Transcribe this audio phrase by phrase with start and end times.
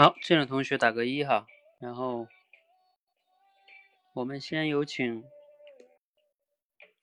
[0.00, 1.46] 好这样的同学打个一哈。
[1.78, 2.26] 然后
[4.14, 5.22] 我们先有请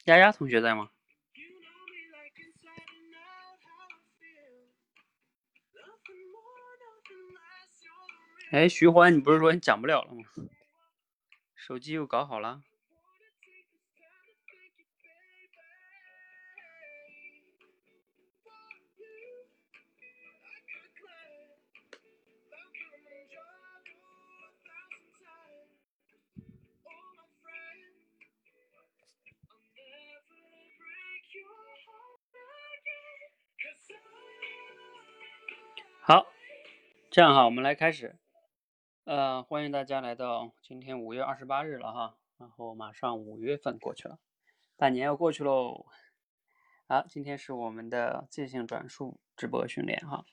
[0.05, 0.89] 丫丫同学在吗？
[8.49, 10.23] 哎，徐欢，你不是说你讲不了了吗？
[11.53, 12.61] 手机又搞好了。
[36.01, 36.25] 好，
[37.11, 38.15] 这样哈，我们来开始。
[39.07, 44.19] 呃，欢迎大家来到今天五月二十八日了哈，然后马上五月份过去了，
[44.75, 45.85] 半年要过去喽。
[46.89, 50.25] 好，今天是我们的即兴转述直播训练哈。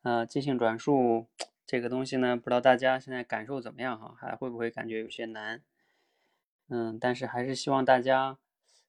[0.00, 1.28] 呃，即兴转述
[1.66, 4.14] 这个东西呢，不知道大家现在感受怎么样哈？
[4.18, 5.62] 还会不会感觉有些难？
[6.70, 8.38] 嗯，但是还是希望大家，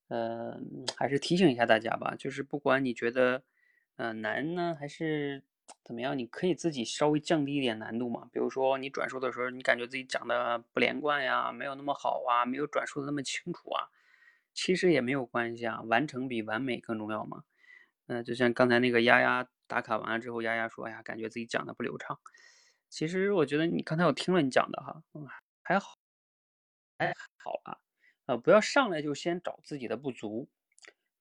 [0.08, 0.58] 呃，
[0.95, 3.44] 还是提醒一下大家吧，就是不管你觉得，
[3.97, 5.44] 呃，难呢，还是。
[5.83, 6.17] 怎么样？
[6.17, 8.27] 你可以自己稍微降低一点难度嘛？
[8.31, 13.89] 比如说你转述的时候，你感觉自己讲的不连贯呀，没有那么好啊，没有转述的那么清楚啊，
[14.53, 17.44] 其实也没有关系啊，完成比完美更重要嘛。
[18.07, 22.19] 嗯，就像刚才那个丫丫打卡完了之后，丫丫说：“哎呀，感觉自己讲的不流畅。”
[22.90, 25.28] 其实我觉得你刚才我听了你讲的哈，嗯，
[25.61, 25.97] 还好，
[26.97, 27.78] 还好啊，
[28.25, 30.47] 呃，不要上来就先找自己的不足。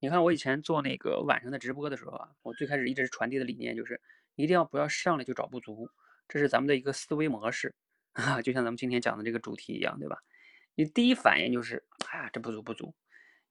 [0.00, 4.00] 你看我以前做那个晚上的直播的时候啊，我最开始一直传递的理念就是。
[4.34, 5.90] 一定要不要上来就找不足，
[6.28, 7.74] 这是咱们的一个思维模式
[8.12, 10.22] 啊， 就像咱们今天讲的这个主题一样，对吧？
[10.74, 12.94] 你第一反应就是，哎呀，这不足不足。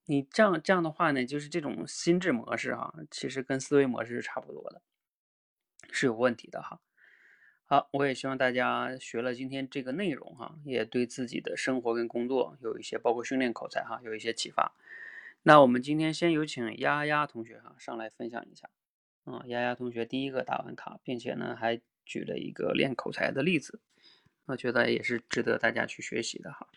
[0.06, 4.82] 你这样这样的话呢，就是这种心智模式哈，其实跟思维模式是差不多的，
[5.92, 6.82] 是有问题的哈。
[7.66, 14.74] 好，我也希望大家学了今天这个内容哈，也对自己的生活跟工作有一些，包括训练口才哈，有一些启发。
[15.44, 18.70] 那我们今天先有请丫丫同学哈上来分享一下。
[19.26, 23.80] 啊，丫丫同学第一个打完卡，并且呢还举了一个练口才的例子，
[24.48, 26.68] 我觉得也是值得大家去学习的哈。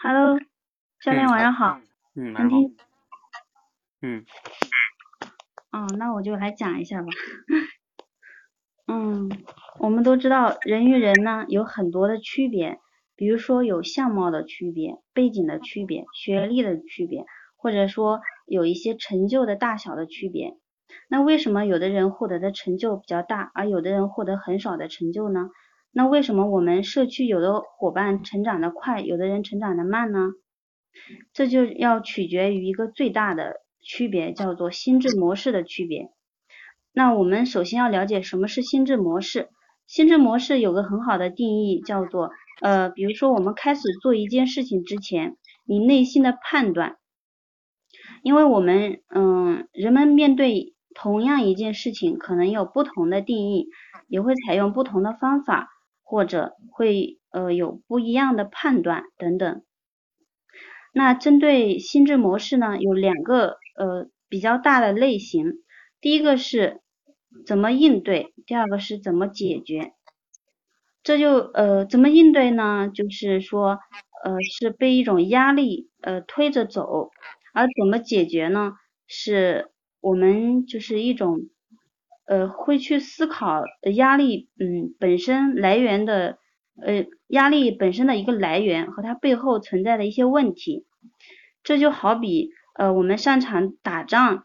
[0.00, 0.38] Hello，
[1.00, 1.78] 教练晚上好。
[2.14, 2.34] 嗯。
[4.00, 4.24] 嗯。
[5.72, 7.08] 哦，那我就来讲一下吧。
[8.86, 9.28] 嗯，
[9.78, 12.80] 我们都知道人与人呢有很多的区别，
[13.14, 17.26] 比如说有相貌的区别、背景的区别、学历的区别。
[17.58, 20.56] 或者说有一些成就的大小的区别，
[21.08, 25.50] 那为什么有的人获得的成就比较大，而有的人获得很少的成就呢？
[25.92, 30.30] 那为什么我们社区有的伙伴成长的快，有的人成长的慢呢？
[31.32, 36.10] 这就要取决于一个最大的区别，叫做心智模式的区别。
[36.92, 39.48] 那我们首先要了解什么是心智模式。
[39.86, 42.30] 心智模式有个很好的定义，叫做
[42.60, 46.96] 呃，比如说我们开始做一件事情之前，你内心的判断。
[48.22, 53.68] 因为我们，嗯，人们面对同样一件事情，可能有不同的定义，
[54.08, 55.68] 也会采用不同的方法，
[56.02, 59.62] 或者会，呃，有不一样的判断等等。
[60.92, 65.52] 那针对心智模式呢，有两个，呃，比较大的类型。
[66.00, 66.80] 第一个是
[67.46, 69.92] 怎么应对，第二个是怎么解决。
[71.02, 72.88] 这就，呃，怎么应对呢？
[72.92, 73.78] 就是说，
[74.24, 77.10] 呃，是被一种压力，呃，推着走。
[77.56, 78.74] 而怎么解决呢？
[79.06, 79.70] 是
[80.00, 81.40] 我们就是一种，
[82.26, 83.62] 呃，会去思考
[83.94, 86.38] 压力，嗯，本身来源的，
[86.82, 90.84] 呃，压力本身的一个来源和它背后存在的一些问题。
[91.62, 94.44] 这就好比，呃，我们上场打仗，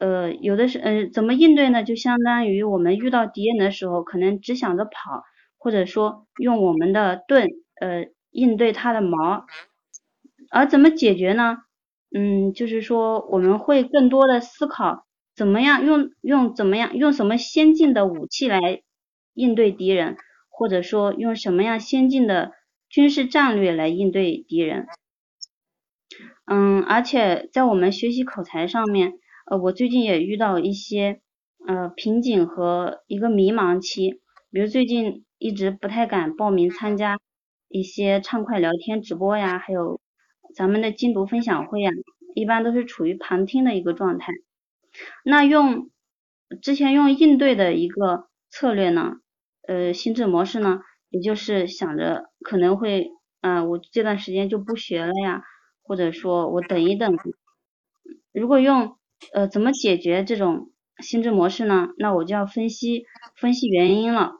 [0.00, 1.84] 呃，有的是，呃，怎么应对呢？
[1.84, 5.22] 就相当于我们遇到敌人的时候，可能只想着跑，
[5.58, 7.48] 或者说用我们的盾，
[7.80, 9.44] 呃，应对他的矛。
[10.50, 11.58] 而怎么解决呢？
[12.16, 15.04] 嗯，就是说我们会更多的思考
[15.34, 18.80] 怎么样用用怎么样用什么先进的武器来
[19.34, 20.16] 应对敌人，
[20.48, 22.52] 或者说用什么样先进的
[22.88, 24.86] 军事战略来应对敌人。
[26.46, 29.12] 嗯，而且在我们学习口才上面，
[29.50, 31.20] 呃，我最近也遇到一些
[31.66, 37.18] 呃瓶颈和一个迷茫期，比如最近一直不太敢报名参加
[37.68, 40.00] 一些畅快聊天直播呀，还有。
[40.56, 41.92] 咱们的精读分享会啊，
[42.34, 44.32] 一般都是处于旁听的一个状态。
[45.22, 45.90] 那用
[46.62, 49.16] 之前用应对的一个策略呢，
[49.68, 50.80] 呃，心智模式呢，
[51.10, 53.10] 也就是想着可能会，
[53.42, 55.42] 啊，我这段时间就不学了呀，
[55.82, 57.18] 或者说我等一等。
[58.32, 58.96] 如果用
[59.34, 60.70] 呃怎么解决这种
[61.02, 63.04] 心智模式呢，那我就要分析
[63.36, 64.32] 分析原因了。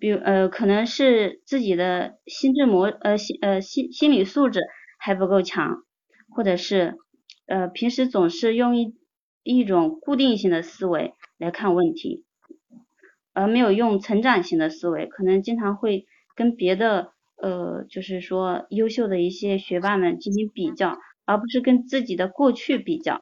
[0.00, 4.60] 比如呃，可能是自己的心智模呃心呃心心理素质
[5.04, 5.84] 还不够强，
[6.30, 6.96] 或者是
[7.44, 8.96] 呃平时总是用一
[9.42, 12.24] 一种固定性的思维来看问题，
[13.34, 20.96] 而没有用成长型的思维，可能经常会跟别的呃就是说优秀的一些学霸们进行比较，
[21.26, 23.20] 而不是跟自己的过去比较。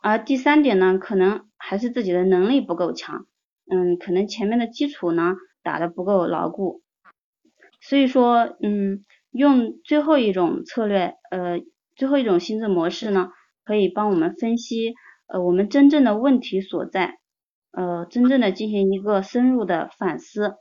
[0.00, 3.26] 而第三点呢，可能还是自己的能力不够强。
[3.68, 5.34] 嗯，可能前面的基础呢
[5.64, 6.82] 打的不够牢固，
[7.80, 11.60] 所以说，嗯，用最后一种策略，呃，
[11.96, 13.30] 最后一种心智模式呢，
[13.64, 14.94] 可以帮我们分析，
[15.26, 17.18] 呃，我们真正的问题所在，
[17.72, 20.56] 呃，真正的进行一个深入的反思，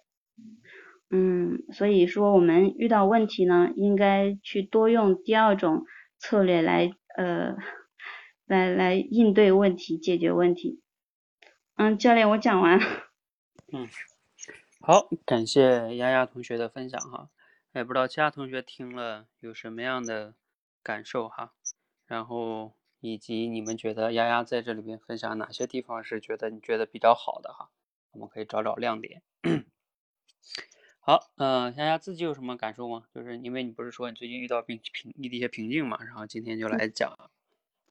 [1.10, 5.84] 嗯，所以说我们遇到问题呢，应该去多用第二种
[6.20, 7.56] 策略来，呃，
[8.46, 10.82] 来来应对问题，解决问题。
[11.76, 12.80] 嗯，教练，我讲完。
[13.72, 13.88] 嗯，
[14.82, 17.30] 好，感谢丫丫同学的分享哈。
[17.80, 20.36] 也不知道其他同学听了有什么样的
[20.84, 21.54] 感受哈。
[22.06, 27.70] 然后以及你们觉得丫丫在这里面分享哪些地方是觉得你觉得比较好的哈？
[28.12, 29.22] 我们可以找找亮点。
[31.00, 33.06] 好，嗯，丫丫自己有什么感受吗？
[33.16, 37.18] 就是因为你不是说你最近遇到瓶瓶一些瓶颈嘛，然后今天就来讲，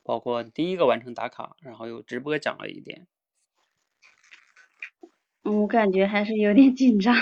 [0.03, 3.07] 包括第一个完成打卡，然后又直播讲了一点。
[5.45, 7.15] 我感觉还是有点紧张，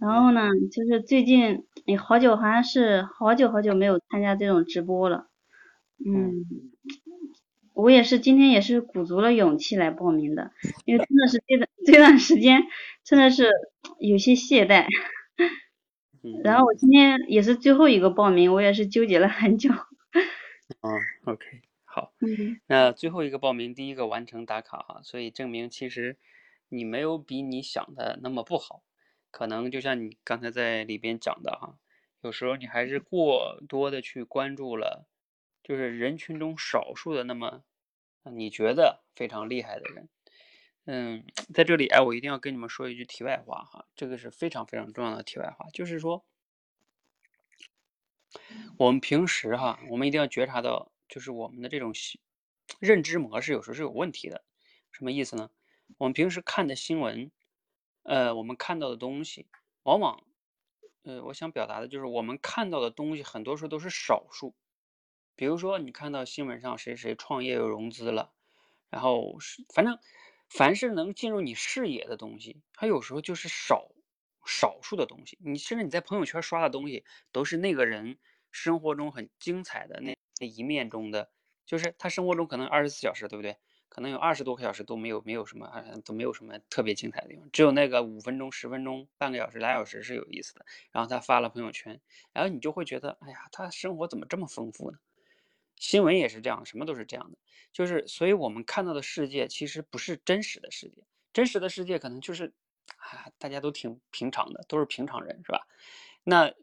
[0.00, 5.28] 然后呢，就是最近也好久，好像是好久好久没有参加这种直播了，
[6.04, 6.46] 嗯，
[7.74, 10.52] 我也是今天也是鼓足了勇气来报名的，
[10.86, 12.62] 因为真的是这段这段时间
[13.04, 13.50] 真的是
[13.98, 14.86] 有些懈怠，
[16.42, 19.70] 然后我今天也是最后一个报名，我也是纠结了很久。
[19.70, 20.90] 嗯
[21.26, 21.44] ，OK，
[21.84, 22.12] 好，
[22.66, 26.16] 那最后一个报名，第一个完成打卡哈，所以证明其实。
[26.72, 28.84] 你没有比你想的那么不好，
[29.30, 31.78] 可能就像你刚才在里边讲的哈，
[32.20, 35.06] 有时候你还是过多的去关注了，
[35.62, 37.62] 就是人群中少数的那么
[38.24, 40.08] 你觉得非常厉害的人。
[40.86, 41.24] 嗯，
[41.54, 46.24] 在这里哎，我一定要跟你们说一句题外话哈，这个是非常非常重要的题外话，就是说
[48.78, 51.92] 我们平时哈，我们一定要觉察到，就是我们的这种
[52.80, 54.42] 认知模式有时候是有问题的，
[54.90, 55.50] 什么意思呢？
[55.98, 57.30] 我们平时看的新闻，
[58.02, 59.46] 呃，我们看到的东西，
[59.82, 60.22] 往往，
[61.02, 64.54] 呃，我想表达的就是，我们看到的东西，很多时候都是少数。
[65.36, 68.32] 比如说，你看到新闻上谁谁创业又融资了，
[68.90, 69.98] 然后是，反正，
[70.48, 73.90] 凡是能进入你视野的东西，它有时候就是少
[74.46, 75.38] 少数的东西。
[75.42, 78.18] 你甚至你在朋友圈刷的东西，都是那个人
[78.50, 81.30] 生活中很精彩的那那一面中的，
[81.66, 83.56] 就是他生活中可能二十四小时，对不对？
[83.90, 85.68] 可能有二十多个小时都没有，没有什么，
[86.04, 90.64] 都没有什么特别精彩的地方，只有那个五分钟、十分钟、半个小时、俩小时是有意思的。
[90.92, 92.00] 然后他发了朋友圈，
[92.32, 94.98] 然后你就会觉得，哎呀，他生活怎么这么丰富呢？
[95.76, 97.38] 新闻也是这样，什么都是这样的，
[97.72, 102.52] 就是，所以我们看到的世界其实不是真实的世界，真实的世界可能就是，
[102.96, 105.66] 啊，大家都挺平常的，都是平常人，是吧？
[106.24, 106.54] 那，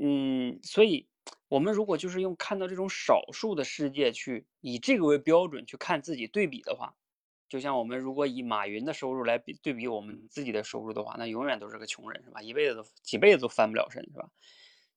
[0.00, 1.06] 嗯，所以。
[1.48, 6.94] 我们如果就是用看到这种少数的世界去以这个为标准去看自己对比的话，
[7.48, 12.40] 就像我们如果以马云的收入来比对比我们自己的收入的话，那永远都是个穷人，是吧？
[12.40, 14.30] 一辈子都几辈子都翻不了身，是吧？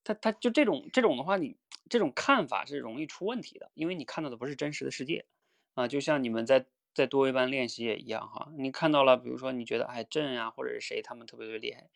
[0.05, 1.58] 他他就这种这种的话，你
[1.89, 5.25] 这种看法是容易出问题的，因为你看到的不是真实的世界
[5.74, 5.89] 啊。
[5.89, 11.89] 就像你们在在多维班练习也一样哈，你看到了，比如说你觉得哎朕呀或者是谁他们特别特别厉害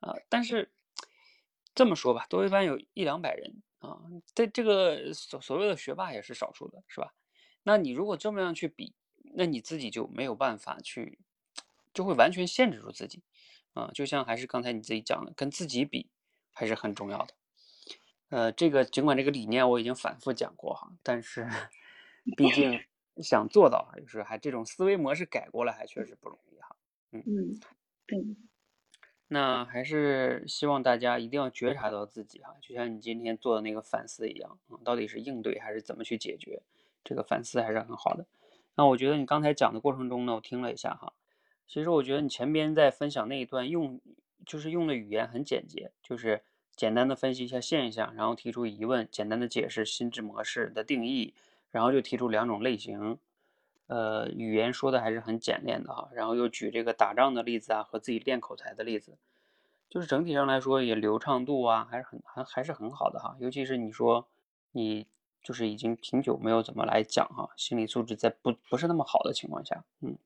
[0.00, 0.72] 啊，但是。
[1.74, 4.00] 这么说吧，多维班有一两百人啊，
[4.34, 7.12] 在这个所所谓的学霸也是少数的，是吧？
[7.62, 8.94] 那你如果这么样去比，
[9.34, 11.18] 那你自己就没有办法去，
[11.92, 13.22] 就会完全限制住自己
[13.72, 13.90] 啊。
[13.92, 16.10] 就像还是刚才你自己讲的，跟自己比
[16.52, 17.34] 还是很重要的。
[18.28, 21.48] 呃，这个尽管这个理念我已经反复讲过哈，但是
[22.36, 22.80] 毕竟
[23.22, 26.76] 想做到，就是还这种思维模式改过来还确实不容易哈。
[27.12, 27.60] 嗯嗯，
[28.06, 28.18] 对。
[29.28, 36.62] 那还是希望大家一定要觉察到自己哈，就像你今天做的那个反思一样啊，到底是应对还是怎么去解决？
[37.02, 38.26] 这个反思还是很好的。
[38.76, 41.12] 那我觉得你刚才讲的过程中呢，我听了一下哈，
[41.66, 44.00] 其实我觉得你前边在分享那一段用，
[44.44, 46.42] 就是用的语言很简洁，就是
[46.76, 51.32] 简单的分析一下现象，然后提出疑问，简单的解释心智模式的定义，
[51.70, 53.18] 然后就提出两种类型。
[53.86, 59.18] 呃，语言说的还是很简练的哈，然后又举这个打仗的例子啊，和自己练口才的例子，
[59.90, 63.36] 就是整体上来说也流畅度啊，还是很还还是很好的哈。
[63.40, 64.26] 尤其是你说
[64.72, 65.06] 你
[65.42, 70.16] 就是已经挺久没有怎么来讲哈，心理素质在不不是那么好的情况下，嗯，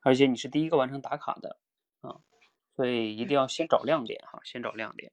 [0.00, 1.56] 而且你是第一个完成打卡的
[2.00, 2.16] 啊，
[2.74, 5.12] 所以一定要先找亮点哈，先找亮点。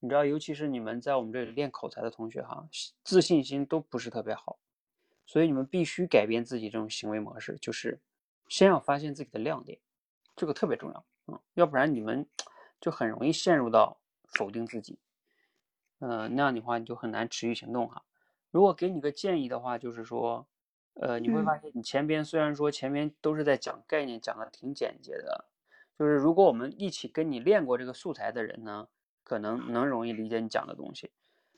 [0.00, 2.68] 你知道，尤其是你们在我们这里练口才的同学哈，
[3.02, 4.58] 自信心都不是特别好，
[5.26, 8.00] 所以你们必须改变自己这种行为模式，就是
[8.48, 9.78] 先要发现自己的亮点，
[10.34, 12.26] 这个特别重要啊，要不然你们
[12.80, 14.98] 就很容易陷入到否定自己，
[15.98, 18.02] 呃，那样的话你就很难持续行动哈。
[18.50, 20.46] 如果给你个建议的话，就是说，
[20.94, 25.44] 呃，你会发现你前边虽然说前面都是在讲概念，讲的挺简洁的，
[25.98, 28.88] 就是如果我们一起跟你练过这个素材的人呢。
[29.28, 31.10] 可能能容易理解你讲的东西，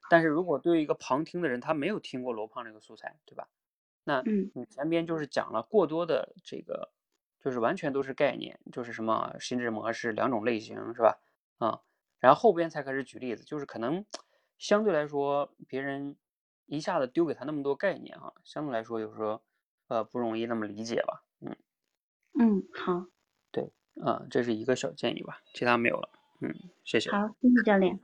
[0.09, 3.49] 但是如果对于一个旁听的人，他没有听过罗胖这个素材，对吧？
[4.05, 6.93] 那你前边就是讲了过多的这个，
[7.41, 11.21] 就是完全都是概念，就是什么心智模式两种类型，是吧？
[11.59, 11.81] 啊，
[12.19, 14.05] 然后后边才开始举例子，就是可能
[14.59, 16.17] 相对来说，别人
[16.67, 19.43] 一下子丢给他那么多概念啊，相对来说有时候
[19.89, 21.25] 呃不容易那么理解吧？
[21.41, 21.55] 嗯
[22.39, 23.09] 嗯，好，
[23.53, 23.73] 对，
[24.03, 26.11] 啊，这是一个小建议吧，其他没有了。
[26.41, 27.11] 嗯，谢谢。
[27.11, 27.99] 好，谢谢教练。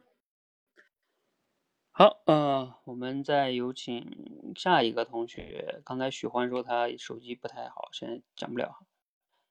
[1.96, 5.80] 好，呃，我们再有请下一个同学。
[5.84, 8.84] 刚才许欢说他手机不太好，现在讲不了。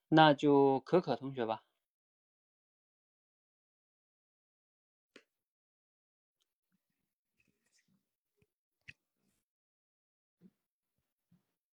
[0.09, 1.63] 那就可可同学吧。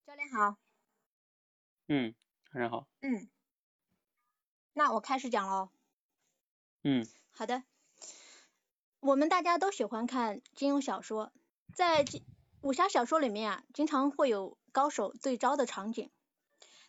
[0.07, 0.57] 教练好。
[1.89, 2.15] 嗯，
[2.53, 2.87] 非常好。
[3.01, 3.29] 嗯，
[4.75, 5.71] 那我开始讲喽。
[6.85, 7.65] 嗯，好的。
[9.01, 11.33] 我们大家都喜欢看金庸小说，
[11.75, 12.05] 在
[12.61, 16.11] 武侠小说里面啊，经常会有高手对招的场景。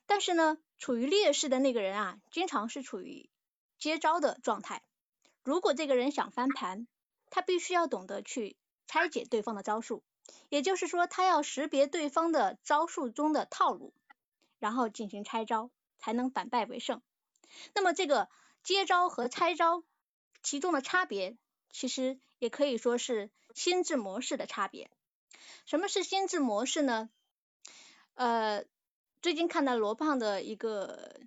[0.06, 3.30] 但是呢，处于劣势的那个人啊，经常是处于
[3.77, 4.84] 接招的状态。
[5.44, 6.86] 如果这个人想翻盘，
[7.30, 10.03] 他必须要懂得去拆解对方的招数，
[10.50, 13.94] 也就是说，他要识别对方的招数中的套路，
[14.60, 17.01] 然后进行拆招，才能反败为胜。
[17.74, 18.27] 那么这个。
[18.63, 19.84] 接招和拆招
[20.44, 21.36] 其中的差别，
[21.72, 24.90] 其实也可以说是心智模式的差别。
[25.66, 27.10] 什么是心智模式呢？
[28.13, 28.66] 呃，
[29.22, 31.20] 最近看到罗胖的一个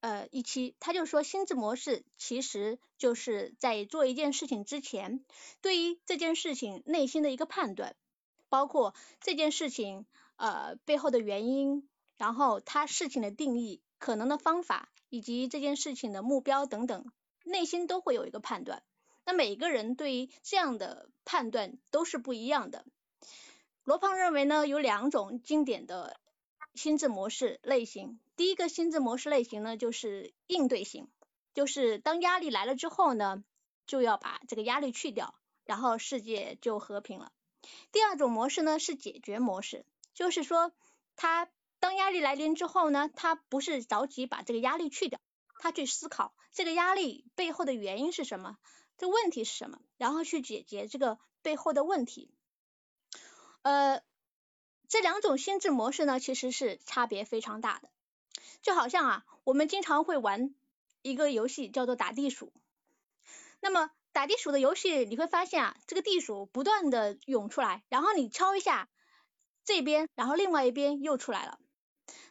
[0.00, 5.24] 呃一期，他就说心智模式其实就是在做一件事情之前，
[5.60, 7.96] 对于这件事情内心的一个判断，
[8.48, 10.06] 包括这件事情
[10.36, 14.88] 呃背后的原因，然后他事情的定义，可能的方法。
[15.12, 17.04] 以及这件事情的目标等等，
[17.42, 18.84] 内心都会有一个判断。
[19.30, 22.84] 那每个人对于这样的判断都是不一样的。
[23.84, 26.18] 罗胖认为呢，有两种经典的
[26.74, 28.18] 心智模式类型。
[28.34, 31.06] 第一个心智模式类型呢，就是应对型，
[31.54, 33.44] 就是当压力来了之后呢，
[33.86, 37.30] 就要把这个压力去掉，然后世界就和平了。
[37.92, 40.72] 第二种模式呢，是解决模式，就是说
[41.14, 41.48] 他。
[41.78, 45.18] 当压力来临之后呢，他不是着急把这个压力去掉，
[45.60, 48.58] 他去思考这个压力背后的原因是什么，
[49.00, 52.30] 这问题是什么，然后去解决这个背后的问题。
[53.62, 54.02] 呃，
[54.88, 57.88] 这两种心智模式呢，其实是差别非常大的。
[58.60, 60.54] 就好像啊，我们经常会玩
[61.00, 62.52] 一个游戏叫做打地鼠。
[63.60, 68.90] 那么打地鼠的游戏，你会发现啊，这个地鼠不断的涌出来，然后你敲一下
[69.64, 71.58] 这边，然后另外一边又出来了。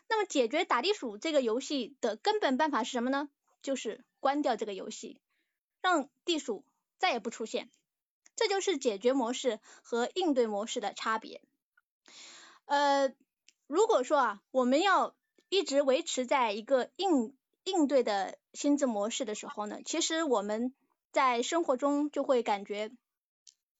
[0.08, 3.28] 那么解决打地鼠这个游戏的根本办法是什么呢？
[3.64, 5.20] 就是关掉这个游戏，
[5.82, 6.64] 让地鼠
[6.98, 7.70] 再也不出现。
[8.36, 11.42] 这就是解决模式和应对模式的差别。
[12.66, 13.14] 呃，
[13.68, 15.16] 如果说啊，我们要
[15.50, 20.74] 一直维持在一个应应对的心智模式的时候呢，其实我们
[21.12, 22.92] 在生活中就会感觉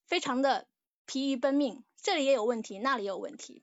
[0.06, 0.66] 非常的
[1.06, 3.62] 疲于奔命，这里也有问题，那里也有问题，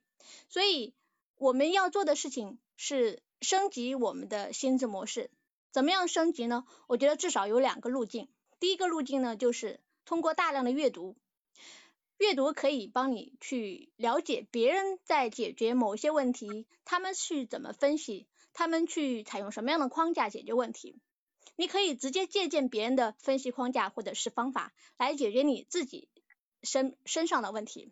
[0.49, 0.93] 所以。
[1.39, 5.29] 我们要做的事情是升级我们的心智模式。
[5.77, 6.65] 怎么样升级呢？
[6.87, 8.29] 我觉得至少有两个路径。
[8.59, 11.15] 第一个路径呢，就是通过大量的阅读。
[12.17, 20.97] 阅读可以帮你去了解别人在解决某些问题，他们去怎么分析，他们去采用什么样的框架解决问题。
[21.55, 26.09] 你可以直接借鉴别人的分析框架或者是方法，来解决你自己
[26.63, 27.91] 身身上的问题。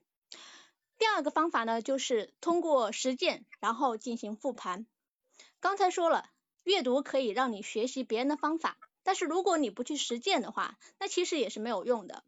[0.97, 4.87] 第二个方法呢，就是通过实践，然后进行复盘。
[5.59, 6.27] 刚才说了，
[6.65, 12.23] 阅读可以让你学习别人的方法，但是如果你不去实践的话，那其实也是没有用的。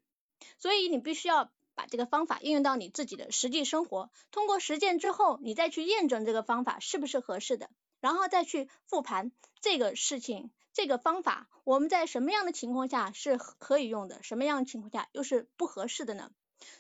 [0.60, 16.32] 所以你必须要把这个方法应用到你自己的实际生活，通过实践之后，你再去验证这个方法是不是合适的，然后再去复盘这个事情、这个方法，我们在什么样的情况下是可以用的，什么样的情况下又是不合适的呢？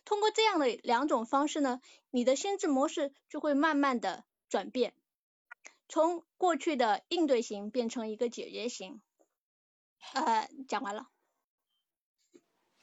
[0.05, 4.93] 通过这样的两种方式呢，你的心智模式就会慢慢的转变，
[5.87, 9.01] 从过去的应对型变成一个解决型。
[10.13, 11.09] 呃，讲完了。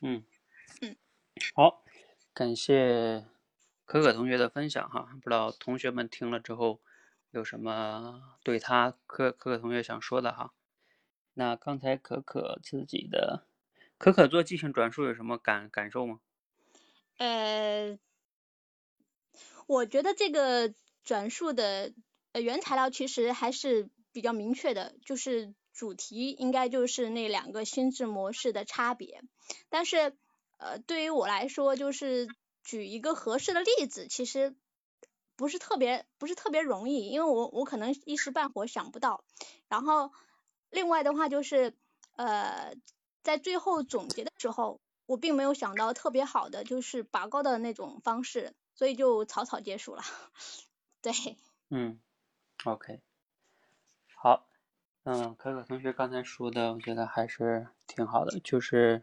[0.01, 0.25] 嗯
[0.83, 0.97] 嗯，
[1.55, 1.85] 好，
[2.33, 3.27] 感谢
[3.85, 6.81] 可可同学的分享哈，不知道同学们听了之后
[7.31, 10.53] 有什么对他可可可同学想说的哈？
[11.35, 13.47] 那刚才可可自己的
[13.99, 16.21] 可可做即兴转述有什么感感受吗？
[17.17, 17.99] 呃，
[19.67, 21.95] 我觉得这个转述的
[22.35, 29.23] 呃原材料其实还是比较明确的，就是主题应该就是那两个心智模式的差别。
[29.71, 30.15] 但是
[30.59, 32.29] 呃对于我来说，就是
[32.63, 34.55] 举一个合适的例子，其实
[35.37, 39.25] 不是特别不是特别容易，因为我我可能一时半会想不到。
[39.69, 40.13] 然后
[40.71, 41.75] 另外的话就是
[42.17, 42.75] 呃
[43.23, 44.81] 在最后总结的时候。
[45.07, 50.03] 我并没有想到特别好的，就是拔高的那种方式，所以就草草结束了。
[51.03, 51.13] 对，
[51.69, 52.01] 嗯
[52.65, 53.01] ，OK，
[54.15, 54.47] 好，
[55.05, 59.03] 嗯，可可同学刚才说的，我觉得还是挺好的，就是，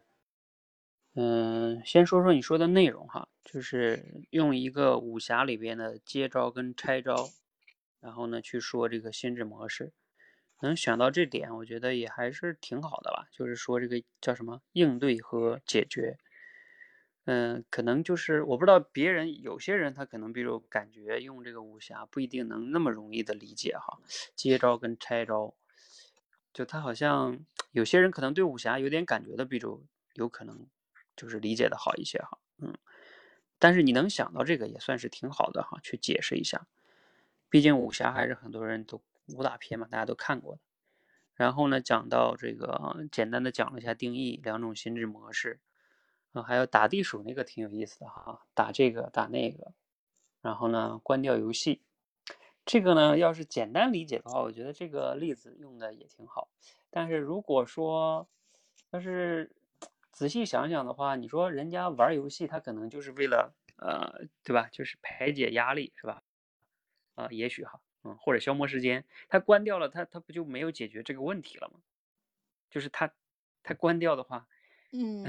[1.15, 7.30] 嗯，先说说你说的内容哈，就是用一个武侠里边的接招跟拆招，
[8.00, 9.91] 然后呢去说这个心智模式。
[10.62, 13.27] 能想到这点，我觉得也还是挺好的吧。
[13.32, 16.20] 就是说这个叫什么应对和解决，
[17.25, 24.00] 嗯，可能就是我不知道别人有些人他可能比如感觉用这个武侠不一定能那么容易的理解哈，
[24.36, 25.54] 接招跟拆招，
[26.54, 27.39] 就他好像
[27.72, 30.67] 有些人可能对武侠有点感觉的，比如有可能
[31.15, 32.74] 就是理解的好一些哈，嗯，
[33.60, 36.67] 但是你能想到这个也算是挺好的哈，去解释一下，
[37.50, 39.02] 毕竟武侠还是很多人都。
[39.28, 40.62] 武打片嘛，大家都看过的。
[41.36, 45.62] 然后呢，讲到这个，简单的讲了一下定义，两种心智模式
[46.34, 49.74] 啊，还有打地鼠那个挺有意思的哈，打这个打那个。
[50.41, 51.82] 然后呢，关掉游戏，
[52.65, 56.50] 这个呢，要是简单理解的话，我觉得这个例子用的也挺好。
[56.89, 58.28] 但是如果说
[58.91, 59.52] 要是
[60.12, 64.67] 仔细想想的话，你说人家玩游戏，他可能就是为了呃，对吧？
[64.72, 66.24] 就是排解压力，是吧？
[67.15, 67.82] 啊，也许哈。
[68.04, 71.82] 嗯，或者消磨时间，它关掉了，它它不就没有解决这个问题了吗？
[72.72, 73.13] 就是它
[73.62, 74.48] 它关掉的话，
[74.91, 75.24] 嗯，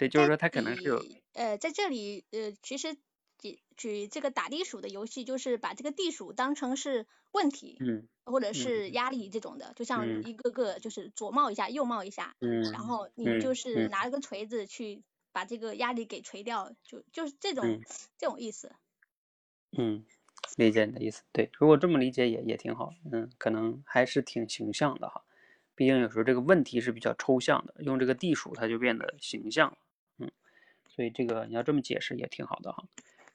[0.00, 2.96] 对，就是说它可能是有呃，在这里呃，其实
[3.38, 17.80] 举举这个打地鼠的游戏，就是把这个地鼠当成是问题，嗯，或者是压力这种的，就像一个个就是左冒一下，右冒一下，嗯，然后你就是拿了个锤子去把这个压力给锤掉，就就是这种
[18.18, 18.74] 这种意思，
[19.78, 20.04] 嗯。
[20.56, 25.24] 理解你的意思，对，如果这么理解也也挺好，嗯，可能还是挺形象的哈。
[25.74, 29.83] 毕竟有时候这个问题是比较抽象的，用这个地鼠它就变得形象了，嗯，
[30.94, 32.84] 所以这个你要这么解释也挺好的哈。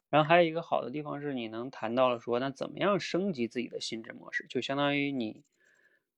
[0.09, 5.43] 然后还有一个好的地方是你能谈到了说，那怎么样升级自己的心智模式，就相当于你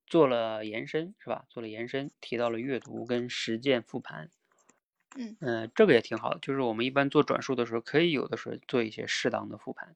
[0.08, 1.45] 做了延伸是吧？
[1.49, 4.30] 做了延伸，提到了阅读跟实践复盘，
[5.17, 9.95] 嗯嗯，这个也挺好的，就是我们一般做转述的时候，可以有的时候做一些适当的复盘。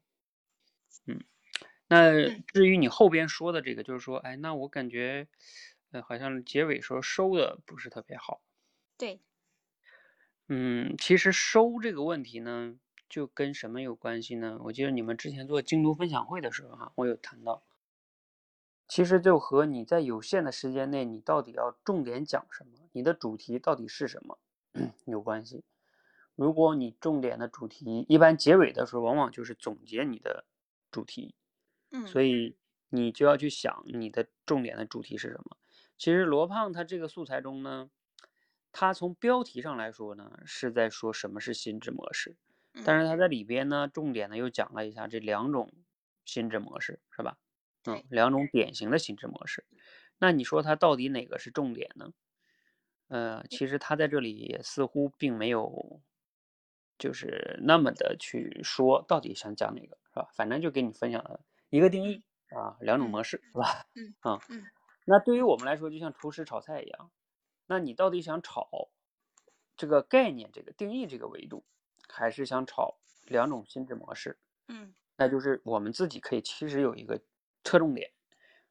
[1.07, 1.19] 嗯，
[1.87, 2.11] 那
[2.53, 5.27] 至于你后边说的这个，就是说，哎，那我感觉，
[5.91, 8.41] 呃，好像结尾时候收的不是特别好。
[8.99, 9.19] 对。
[10.47, 12.75] 嗯，其实收这个问题呢，
[13.09, 14.59] 就跟什么有关系呢？
[14.65, 17.63] 我记得你们之前做精读分享会的时候，哈，我有谈到，
[18.87, 24.39] 其实就和你在有限的时间内，你到底要重点讲什么，你的主题到底是什么
[25.05, 25.63] 有关系。
[26.35, 30.45] 如果你重点的主题，一般结尾的时候，往往就是总结你的。
[30.91, 31.35] 主题，
[31.91, 32.55] 嗯，所以
[32.87, 35.57] 你就要去想你的重点的主题是什么。
[35.97, 37.89] 其实罗胖他这个素材中呢，
[38.77, 42.35] 他从标题上来说呢是在说什么是心智模式，
[42.83, 45.71] 但是他在里边呢重点呢又讲了一下这两种
[46.25, 47.37] 心智模式，是吧？
[47.85, 49.65] 嗯，两种典型的心智模式。
[50.17, 52.11] 那你说他到底哪个是重点呢？
[53.07, 56.01] 呃，其实他在这里似乎并没有。
[56.97, 60.29] 就是那么的去说，到底想讲哪个，是吧？
[60.33, 62.23] 反正就给你分享了一个定义
[62.55, 63.85] 啊，两种模式，是吧？
[63.95, 64.71] 嗯啊 嗯。
[65.05, 67.11] 那对于我们来说，就像厨师炒菜一样，
[67.65, 68.89] 那你到底想炒
[69.75, 71.63] 这个概念、这个定义、这个维度，
[72.07, 74.37] 还是想炒两种心智模式？
[74.67, 77.19] 嗯，那就是我们自己可以其实有一个
[77.63, 78.11] 侧重点。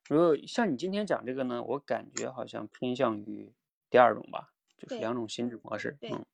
[0.09, 3.53] 如果像你今天讲这个呢，我感觉好像偏向于
[3.89, 5.97] 第二种吧，就是两种心智模式。
[6.03, 6.25] 嗯。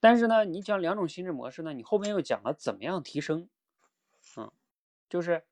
[0.00, 3.48] 但是呢，你讲两种心智模式呢，你后边又讲了怎么样提升，
[4.36, 4.50] 嗯，
[5.08, 5.44] 就是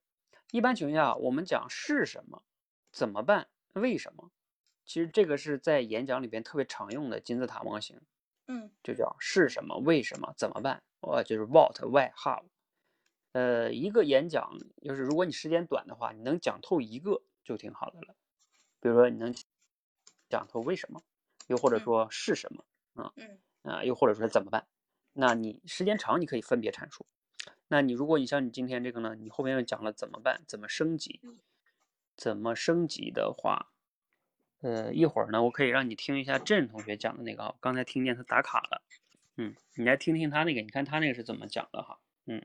[0.50, 2.42] 一般情况下，我们讲是什么，
[2.90, 4.32] 怎么办，为什么，
[4.90, 8.00] 其实这个是在演讲里边特别常用的金字塔模型，
[8.48, 12.44] 嗯就叫是什么、为什么、怎么办，我就是 what、why、how。
[13.30, 18.16] 呃，一个演讲就是如果你时间短的话，你能讲透一个就挺好的了。
[18.80, 19.32] 比如说你能
[20.28, 21.00] 讲透为什么，
[21.46, 24.66] 又或者嗯说是什么啊嗯啊，又或者说怎么办。
[25.12, 27.06] 那你时间长，你可以分别阐述。
[27.68, 31.20] 那你如果你像你今天这个呢，你后面又讲了怎么办，怎么升级，
[32.16, 33.69] 怎么升级的话，
[34.60, 38.82] 呃，一会儿呢，我可以让你听一下郑同学讲的那个啊，刚才听见他打卡了，
[39.36, 42.44] 嗯，你来听听他那个，你看他那个是怎么讲的哈，嗯，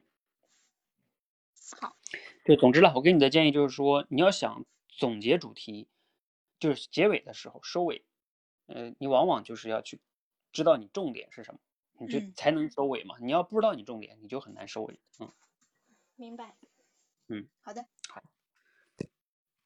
[1.80, 1.98] 好，
[2.46, 5.88] 对，总之了，我给你的建议就是说，你要想总结主题，
[6.60, 8.06] 就是结尾的时候收尾，
[8.68, 10.00] 呃，你往往就是要去
[10.54, 11.60] 知道你重点是什么，
[12.00, 13.18] 你就嗯才能收尾嘛。
[13.20, 15.00] 你要不知道你重点，你就很难收尾。
[15.20, 15.32] 嗯，
[16.16, 16.56] 明白。
[17.28, 17.86] 嗯，好的。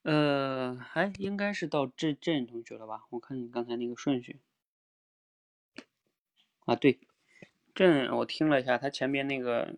[0.04, 3.06] 呃，哎，应该是到郑郑同学了吧？
[3.10, 4.40] 我看你刚才那个顺序。
[6.66, 7.00] 啊，对，
[7.76, 9.76] 郑，我听了一下，他前面那个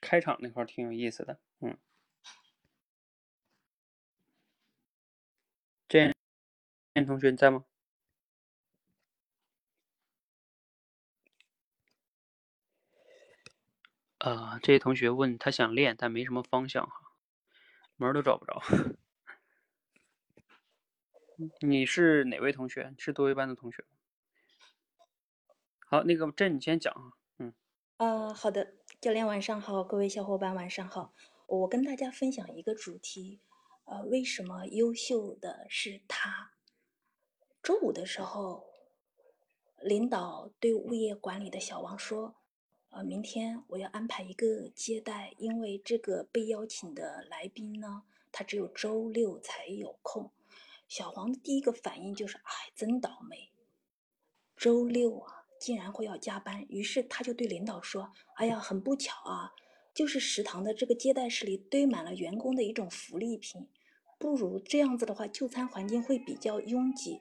[0.00, 1.38] 开场那块挺有意思的。
[1.60, 1.76] 嗯，
[5.88, 6.12] 郑
[6.94, 7.64] 郑同学你在吗？
[14.18, 16.92] 啊、这位同学问他想练，但没什么方向哈，
[17.96, 18.62] 门都找不着。
[21.60, 22.94] 你是哪位同学？
[22.98, 23.84] 是多维班的同学？
[25.78, 27.12] 好，那个这，你先讲啊。
[27.38, 27.54] 嗯
[27.96, 31.14] 呃，好的，教练晚上好，各位小伙伴晚上好。
[31.46, 33.40] 我跟大家分享一个主题，
[33.84, 36.52] 呃，为什么优秀的是他？
[37.62, 38.66] 周五的时候，
[39.80, 42.36] 领导对物业管理的小王说，
[42.90, 50.30] 呃，明天我要安排一个接待，因为这个被邀请的来宾呢，他只有周六才有空。
[50.90, 53.52] 小黄的第一个反应就是，哎，真倒霉，
[54.56, 56.66] 周六啊，竟然会要加班。
[56.68, 59.52] 于是他就对领导说：“哎呀，很不巧啊，
[59.94, 63.68] 就是食堂的这个接待室里堆满了员工的一种福利品，
[64.18, 67.20] 不如这样子的话，就餐环境会比较拥挤，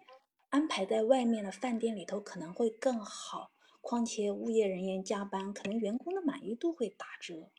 [0.50, 3.52] 安排在外面的饭店里头可能会更好。
[3.82, 7.52] 况且物业人员加班，可能员工的满意度会打折。”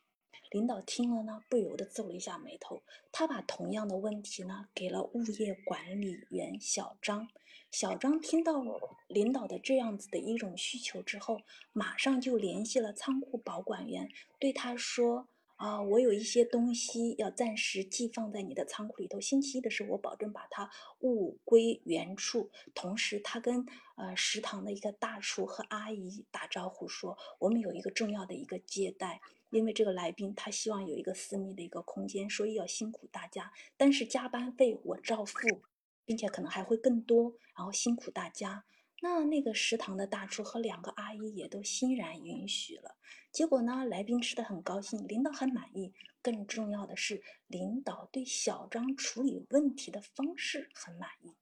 [0.51, 2.83] 领导听了呢，不由得皱了一下眉头。
[3.11, 7.27] 他把同样的问题呢给了物业管理员小张。
[7.71, 8.61] 小张听到
[9.07, 11.39] 领导的这样子的一种需求之后，
[11.71, 14.09] 马上就联系了仓库保管员，
[14.39, 33.53] 对他说：“啊、我有一些东西要暂时寄放在你的仓库里头，星期一的时候我保证把它物归原处。”同时，他跟呃食堂的一个大厨和阿姨打招呼说：“我们有一个重要的一个接待。”因为这个来宾他希望有一个私密的一个空间，所以要辛苦大家。
[33.77, 35.61] 但是加班费我照付，
[36.03, 38.65] 并且可能还会更多，然后辛苦大家。
[39.03, 42.95] 那那个食堂的大厨和两个阿姨也都欣然允许了。
[43.31, 45.93] 结果呢，来宾吃的很高兴，领导很满意。
[46.21, 51.33] 更重要的是，领导对小张处理问题的方式很满意。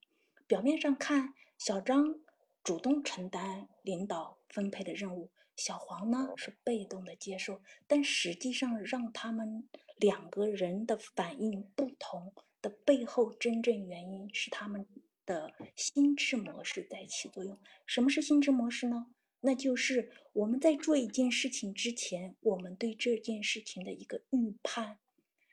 [0.48, 2.16] 表面上看，小张
[2.64, 9.68] 主动承担领导分配的任务，小黄呢是被动的接受，但实际上让他们
[9.98, 14.88] 两个人的反应不同的背后，真正原因是他们
[15.26, 17.60] 的心智模式在起作用。
[17.86, 19.08] 什么是心智模式呢？
[19.42, 24.98] 那就是我们在做一件事情之前，我们对这件事情的一个预判。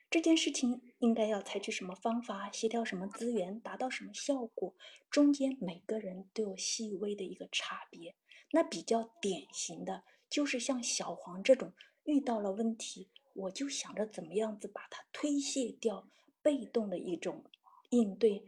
[0.09, 4.73] 这件事情应该要采取什么方法，协调什么资源，达到什么效果，
[5.09, 8.15] 中间每个人都有细微的一个差别。
[8.51, 16.09] 那比较典型的就是像小黄这种遇到了问题，我就想着怎么样子把它推卸掉，
[16.41, 17.43] 被动的一种
[17.89, 18.47] 应对。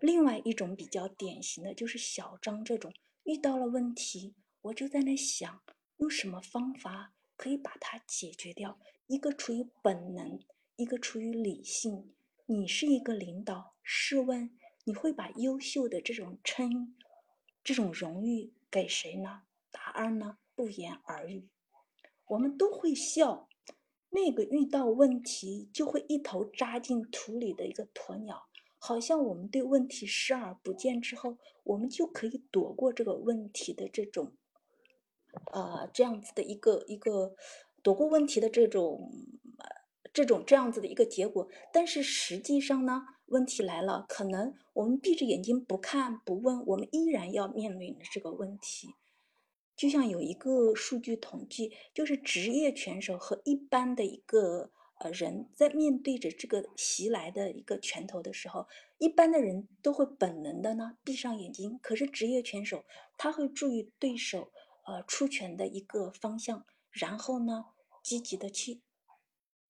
[0.00, 2.92] 另外一种比较典型的就是小张这种
[3.24, 5.62] 遇到了问题，我就在那想
[5.98, 8.78] 用什么方法可以把它解决掉。
[9.06, 10.40] 一个出于本能，
[10.76, 12.12] 一个出于理性。
[12.46, 16.96] 你是一个领导，试问你会把优秀的这种称、
[17.62, 19.42] 这种荣誉给谁呢？
[19.70, 21.48] 答案呢，不言而喻。
[22.26, 23.48] 我们都会笑，
[24.08, 34.32] 那个遇到问题就会一头扎进土里的一个鸵鸟，好像我们对问题视而不见之后，我们就可以躲过这个问题的这种，
[35.52, 37.36] 呃，这样子的一个一个
[37.82, 39.12] 躲过问题的这种。
[40.14, 48.94] 这种这样子的一个结果，但是实际上呢，问题来了，可能我们闭着眼睛不看不问，我们依然要面临这个问题。
[49.74, 58.68] 就像有一个数据统计，就是职业拳手和一般的一个呃人在面对着这个袭来的一个拳头的时候，
[58.98, 62.84] 一般的人都会本能的呢闭上眼睛，可是职业拳手
[63.16, 64.52] 他会注意对手
[64.84, 67.64] 呃出拳的一个方向，然后呢，
[68.02, 68.82] 积极的去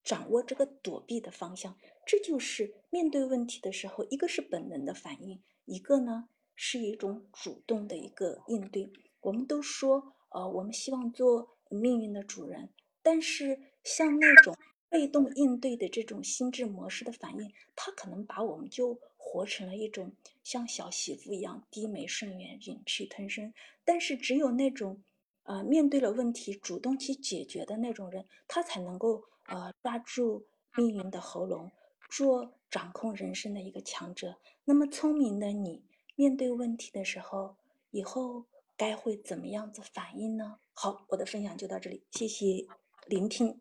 [0.02, 1.76] 掌握这个躲避的方向。
[2.04, 8.92] 这就是面对问题的时候，一个是本能的反应，一个呢是一种主动的一个应对。
[9.20, 12.70] 我们都说，呃，我们希望做命运的主人，
[13.02, 14.56] 但是像那种
[14.88, 20.12] 被动应对的这种心智模式的反应，它可能把我们就活成了一种
[20.42, 23.54] 像小媳妇一样低眉顺眼、忍气吞声。
[23.84, 25.02] 但是只有那种，
[25.44, 31.70] 呃，面对了问题主动去解决的那种人，他才能够呃抓住命运的喉咙。
[32.12, 35.82] 做掌控人生的一个强者，那么聪明的你，
[36.14, 37.56] 面对问题的时候，
[37.90, 38.44] 以后
[38.76, 40.58] 该会怎么样子反应呢？
[40.74, 42.66] 好，我的分享就到这里，谢谢
[43.06, 43.58] 聆听。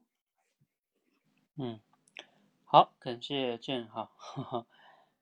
[1.56, 1.80] 嗯，
[2.66, 4.12] 好，感谢俊哈，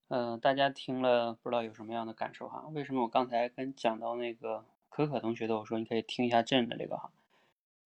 [0.07, 2.67] 嗯， 大家听了不知道有什么样的感受哈？
[2.73, 7.11] 为什么我刚才跟讲到那个可可同学的，我说你可以听一下俊的这个哈，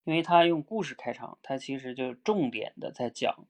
[0.05, 3.45] 因为他用故事开场，他其实就重点的在讲。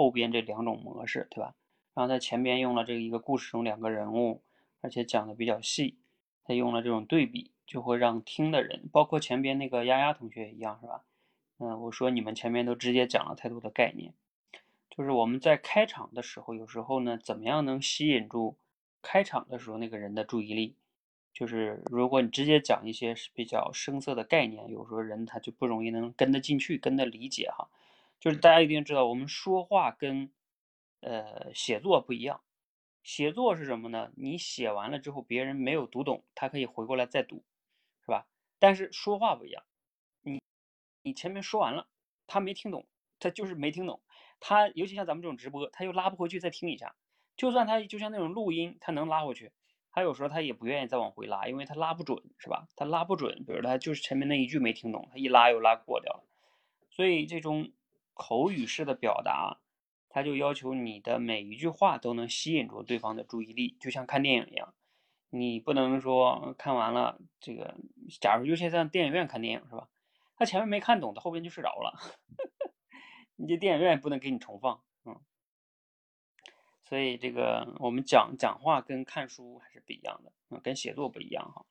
[0.00, 1.54] 后边这两种模式，对吧？
[1.92, 4.40] 然后在前边用了这一个故事中两个人物，
[4.80, 5.98] 而且讲的比较细。
[6.42, 11.04] 他用了这种对比，就会让听的人，包括前边那个丫丫同学也一样，是吧？
[11.58, 14.14] 嗯，我说你们前面都直接讲了太多的概念，
[14.88, 18.56] 就是我们在开场的时候，有时候呢，怎么样能吸引住
[19.02, 20.76] 开场的时候那个人的注意力？
[21.34, 27.68] 就是如果你直接讲一些比较生涩的概念，有时候人他就不容易能跟得进去，跟得理解哈。
[28.20, 30.30] 就是大家一定知道，我们说话跟，
[31.00, 32.42] 呃，写作不一样。
[33.02, 34.12] 写作是什么呢？
[34.14, 37.42] 你写完了之后，别人没有读懂，他可以回过来再读，
[38.04, 38.26] 是吧？
[38.58, 39.64] 但是说话不一样，
[40.20, 40.42] 你
[41.02, 41.88] 你前面说完了，
[42.26, 42.86] 他没听懂，
[43.18, 44.02] 他就是没听懂。
[44.38, 46.94] 他尤其像咱们这种直播，他又拉不回去再听一下。
[47.38, 49.50] 就算他就像那种录音，他能拉回去，
[49.90, 52.68] 他有时候他也不愿意再往回拉，因为他拉不准，是吧？
[52.76, 56.24] 他拉不准，比如他就是前面那一句没听懂，他一拉又拉过掉了。
[56.90, 57.72] 所以这种。
[58.20, 59.62] 口语式的表达，
[60.10, 64.74] 他就要求你的每一句话都能吸引住对方的注意力，就像看电影一样，
[65.30, 67.74] 你不能说看完了这个，
[68.20, 69.88] 假如尤其在电影院看电影是吧？
[70.36, 71.98] 他前面没看懂，他后边就睡着了，
[73.36, 75.18] 你这电影院也不能给你重放，嗯。
[76.82, 81.64] 所以这个我们讲讲话跟看书还是不一样的，嗯，跟写作不一样哈。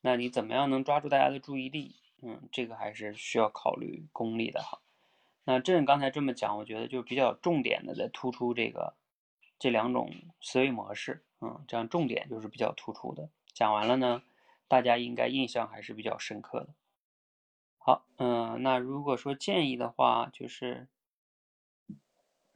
[0.00, 1.96] 那你怎么样能抓住大家的注意力？
[2.22, 4.80] 嗯，这个还是需要考虑功力的哈。
[5.48, 8.94] 那朕刚才这么讲，我觉得就比较重点的在突出这个
[9.60, 13.30] 这两种思维模式，嗯，这样重点就是比较突出的。
[13.54, 14.24] 讲完了呢，
[14.66, 16.74] 大家应该印象还是比较深刻的。
[17.78, 20.88] 好，嗯，那如果说建议的话，就是，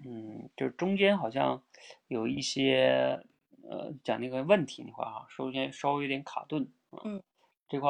[0.04, 1.62] 嗯，就是中间好像
[2.08, 3.24] 有一些
[3.62, 6.68] 呃讲那个问题那块哈，首先稍微有点卡顿，
[7.04, 7.22] 嗯，
[7.68, 7.88] 这块，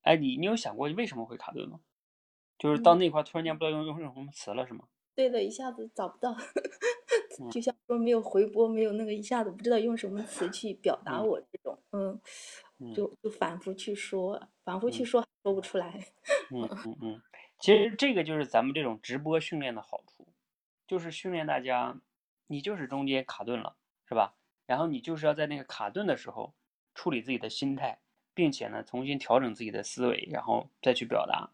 [0.00, 1.78] 哎，你你有想过为什么会卡顿吗？
[2.58, 4.84] 就是到那块突然间不知道用用用什么词了，是吗？
[5.14, 6.36] 对的，一下子找不到，
[7.52, 12.20] 就像说没有回播，没有那个一下子不知道用什么词去表达我这种，嗯，
[12.92, 16.04] 就就反复去说，反复去说，说不出来。
[16.50, 17.22] 嗯嗯嗯，
[17.60, 20.26] 其实这个就是咱们这种直播训练的好处，
[20.86, 21.96] 就是训练大家，
[22.48, 23.76] 你就是中间卡顿了，
[24.08, 24.34] 是吧？
[24.66, 26.54] 然后你就是要在那个卡顿的时候
[26.92, 28.00] 处理自己的心态，
[28.34, 31.50] 并且呢重新调整自己的思维，然后再去表达。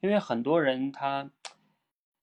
[0.00, 1.30] 因为很多人他，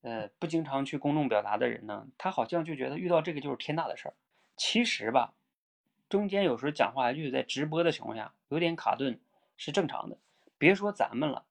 [0.02, 4.14] 呃，不经常去公众表达的人呢，他好像就觉得遇到这个就是天大的事儿。
[4.56, 5.34] 其实吧，
[6.08, 9.20] 中间有时候讲话就是在直播的情况下有点卡顿
[9.56, 10.18] 是正常的。
[10.58, 11.44] 别说咱们了，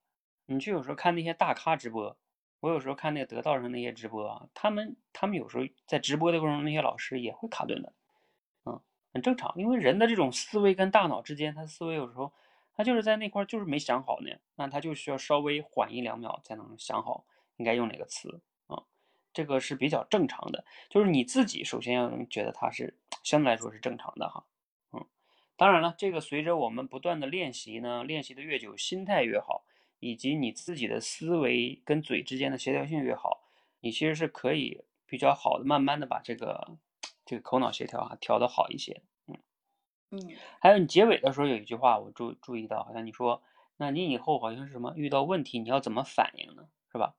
[0.45, 2.17] 你去有时候看那些大咖直播，
[2.59, 7.93] 我有时候看那个得道上那些直播啊，他们他们有时候在直播的过程中，那些老师也会卡顿的，
[8.65, 8.81] 嗯，
[9.13, 9.53] 很正常。
[9.55, 12.33] 因为人的这种思维跟大脑之间，他思维有时候。
[12.77, 18.83] 他就是在那块就是没想好呢，那他就需要稍微缓一两秒才能想好应该用哪个词啊，
[19.33, 20.63] 这个是比较正常的。
[20.87, 24.45] 就是你自己首先要能觉得它是相对来说是正常的哈，
[24.91, 25.03] 嗯，
[25.55, 29.65] 当然了，这个随着我们不断的练习呢，练习的越久，心态越好，
[29.99, 33.41] 以及你自己的思维跟嘴之间的协调性越好，
[33.79, 36.77] 你其实是可以比较好的慢慢的把这个
[37.25, 39.01] 这个口脑协调啊调的好一些。
[40.09, 40.19] 嗯，
[40.61, 43.43] 还有你结尾的时候有一句话，我注注意到，好像你说，
[43.77, 46.67] 那你以后好像是什么遇到问题你要怎么反应呢？
[46.91, 47.15] 是吧？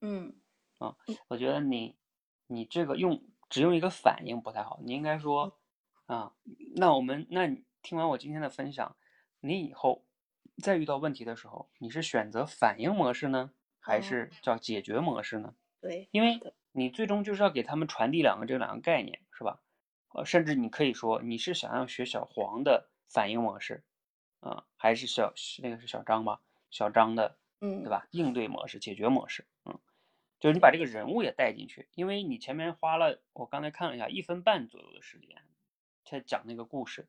[0.00, 0.34] 嗯，
[0.78, 0.96] 啊，
[1.28, 1.96] 我觉得你
[2.46, 5.58] 你这个用只用一个反应不太好，你应该说
[6.06, 6.32] 啊，
[6.76, 8.96] 那我们那你听完我今天的分享，
[9.40, 10.04] 你以后
[10.62, 15.54] 再遇到问题的时候，你是选择反应模式呢，还是叫解决模式呢？
[15.80, 19.60] 对，因为你最终就是要给他们传递两个这两个概念，是吧？
[20.22, 23.82] 呃，甚至你可以说你是想要学小黄的反应模式，
[24.38, 26.40] 啊，还是小那个是小张吧？
[26.70, 28.06] 小张的，嗯，对吧？
[28.12, 29.78] 应对模式、解决模式，嗯，
[30.38, 35.42] 就是你把这个人物也带进去，因为你前面花了，我刚才看了一下，一分半左右的时间，
[36.04, 37.08] 在讲那个故事，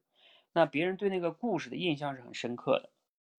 [0.52, 2.90] 那别人对那个故事的印象是很深刻的，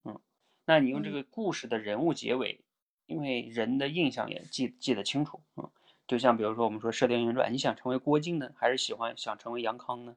[0.05, 0.21] 嗯，
[0.67, 2.65] 那你用这个故事的人物结尾，
[3.07, 5.69] 因为人的印象也记记得清楚，嗯，
[6.07, 10.17] 就像比如说我们说《射雕英雄传》，你想成为郭靖呢，还是喜欢想成为杨康呢？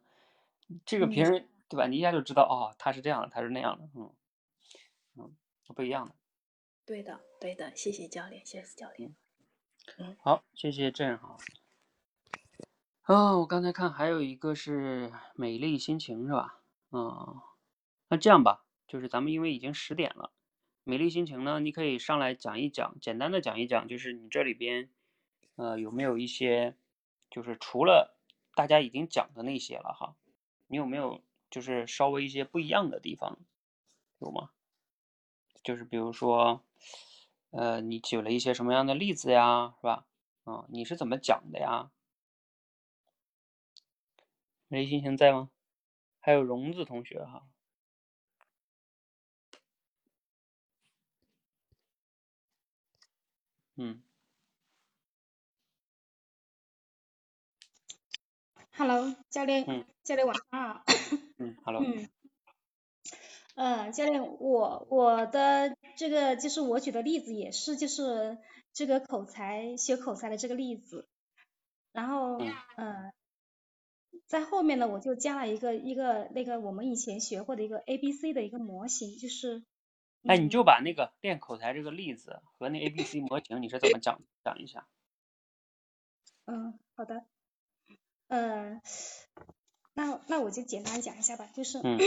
[0.86, 1.88] 这个别人对吧？
[1.88, 4.14] 你一下就知道哦，他是这样的，他是那样的，嗯
[5.18, 5.36] 嗯，
[5.74, 6.16] 不一样的。
[6.86, 9.16] 对的，对的，谢谢教练，谢谢教练。
[10.20, 11.38] 好，谢谢郑好。
[13.06, 16.60] 哦，我刚才看还有一个是美丽心情是吧？
[16.92, 17.40] 嗯，
[18.10, 20.32] 那这样吧，就是咱们因为已经十点了，
[20.84, 24.90] 美丽心情呢，你可以上来讲一讲，简单的讲一讲，就是你这里边，
[25.58, 26.76] 呃，有没有一些，
[27.30, 28.16] 就是除了
[28.56, 30.16] 大家已经讲的那些了哈，
[30.68, 33.38] 你有没有就是稍微一些不一样的地方，
[34.20, 34.52] 有吗？
[35.64, 36.64] 就是比如说，
[37.52, 40.06] 呃，你举了一些什么样的例子呀，是吧？
[40.46, 41.92] 啊，你是怎么讲的呀？
[44.70, 45.50] 雷星星在吗？
[46.20, 47.48] 还有荣子同学哈。
[53.78, 54.07] 嗯
[58.78, 59.86] Hello，教练，嗯。
[60.04, 60.84] 教练晚上好。
[61.38, 62.08] 嗯，Hello，嗯，
[63.56, 68.38] 呃，教练，我我的这个就是我举的例子也是就是
[68.74, 71.08] 这个口才学口才的这个例子，
[71.92, 72.54] 然后嗯。
[72.76, 73.12] 呃，
[74.28, 79.64] 在后面呢我就加了一个一个那个我们以前学过的一个 A B C 的一个模型，就是
[80.28, 84.88] 哎，你嗯就把那个练口才这个例子和那 A B C 模型你是怎么讲讲一下？
[86.46, 87.26] 嗯，好的，
[88.28, 88.82] 呃，
[89.94, 91.98] 那那我就简单讲一下吧，就是嗯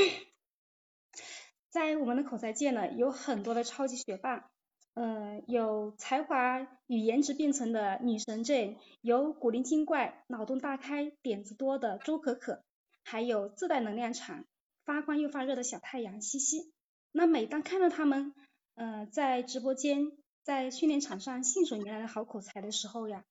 [1.71, 4.51] 在我们的口才界呢，有很多的超级学霸，
[4.95, 12.65] 呃，有才华与颜值并存的女神 J，，有古灵精怪、脑洞大开、点子多的周可可，
[13.05, 14.45] 还有自带能量场、
[14.85, 16.73] 发光又发热的小太阳西西。
[17.13, 18.35] 那每当看到他们，
[18.75, 20.11] 呃，在直播间、
[20.43, 23.25] 在训练场上信手拈来的好口才的时候呀，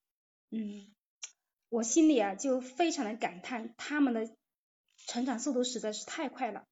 [0.50, 0.88] 嗯，
[1.70, 4.30] 我心里啊就非常的感叹，他们的
[5.08, 6.66] 成长速度实在是太快了。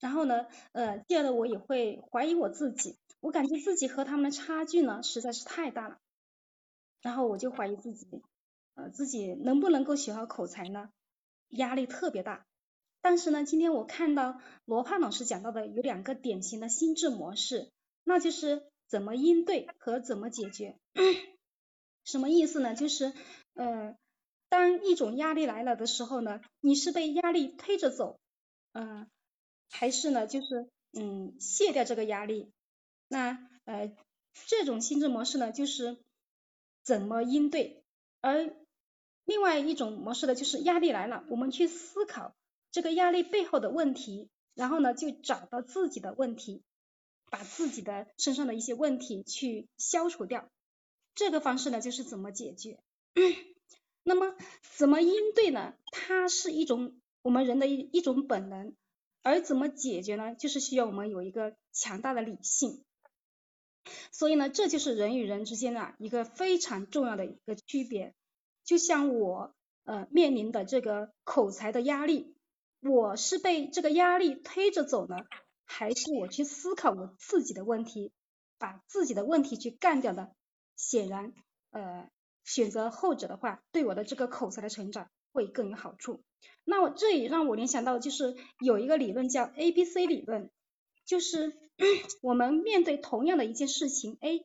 [0.00, 5.98] 然后呢，呃，第二呢，我也会怀疑我自己，我感觉自己和他们的差距呢实在是太大了。
[7.02, 8.22] 然后我就怀疑自己，
[8.74, 10.90] 呃，自己能不能够学好口才呢？
[11.48, 12.46] 压力特别大。
[13.02, 17.70] 但是呢，今天我看到罗胖老师讲到的有两个典型的心智模式，
[18.04, 20.76] 那就是怎么应对和怎么解决。
[22.04, 22.74] 什么意思呢？
[22.74, 23.12] 就是，
[23.54, 23.96] 呃，
[24.50, 28.20] 当一种压力来了的时候呢，你是被压力推着走，
[28.72, 29.08] 嗯、
[29.70, 32.50] 还是呢，就是嗯，卸掉这个压力。
[33.08, 33.94] 那呃，
[34.46, 35.96] 这种心智模式呢，就是
[36.82, 37.84] 怎么应对。
[38.20, 38.54] 而
[39.24, 42.34] 另外一种模式呢，就是压力来了，我们去思考
[42.72, 46.62] 这个压力背后的问题，然后呢，就找到自己的问题，
[47.30, 50.50] 把自己的身上的一些问题去消除掉。
[51.14, 52.80] 这个方式呢，就是怎么解决。
[54.10, 54.34] 那么
[54.76, 55.74] 怎么应对呢？
[55.92, 58.74] 它是一种我们人的一一种本能，
[59.22, 60.34] 而怎么解决呢？
[60.34, 62.84] 就是需要我们有一个强大的理性。
[64.10, 68.12] 所以呢，这就是人与人之间的一个非常重要的一个区别。
[68.64, 72.34] 就像我呃面临的这个口才的压力，
[72.80, 75.18] 我是被这个压力推着走呢，
[75.64, 78.10] 还是我去思考我自己的问题，
[78.58, 80.30] 把自己的问题去干掉呢？
[80.74, 81.32] 显然，
[81.70, 82.10] 呃，
[82.52, 86.20] 选择后者的话，对我的这个口才的成长会更有好处。
[86.64, 90.50] 那我这也让我联想到，就是有一个理论叫 A B C 理论，
[91.04, 91.56] 就是
[92.22, 94.44] 我们面对同样的一件事情 A，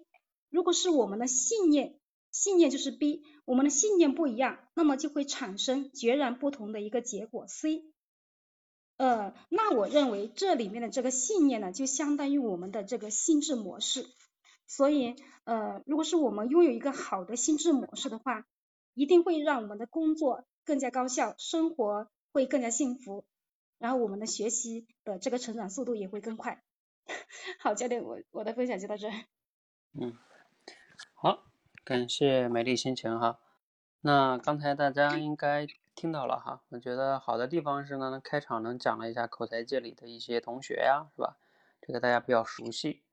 [0.52, 1.96] 如果是我们的信念，
[2.32, 7.86] 信念就是 B，我们的信念不一样，那么就会产生截然不同的一个结果 C。
[8.98, 14.06] 呃，那我认为这里面的这个信念呢，就相当于我们的这个心智模式。
[14.68, 18.46] 所以，呃，如果是我们拥有一个好的心智模式的话，
[18.94, 23.26] 一定会让我们的工作更加高效，生活会更加幸福，
[23.78, 26.64] 然后我们的学习的这个成长速度也会更快。
[27.60, 29.08] 好，教练，我我的分享就到这。
[29.94, 30.18] 嗯，
[31.14, 31.44] 好，
[31.84, 33.40] 感谢美丽心情哈。
[34.02, 41.38] 那刚才大家应该听到了哈，我觉得好的地方是呢，开场能讲了一下口才界里的一些同学呀，是吧？
[41.82, 43.04] 这个大家比较熟悉。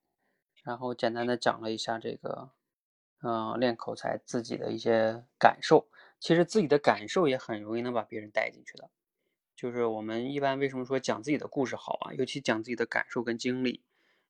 [0.62, 2.50] 然后简单的讲了一下这个，
[3.22, 5.88] 嗯、练口才自己的一些感受。
[6.18, 8.90] 其实自己的感受也很容易能把别人带进去的。
[9.56, 12.14] 就是我们一般为什么说讲自己的故事好啊？
[12.14, 13.82] 尤其讲自己的感受跟经历，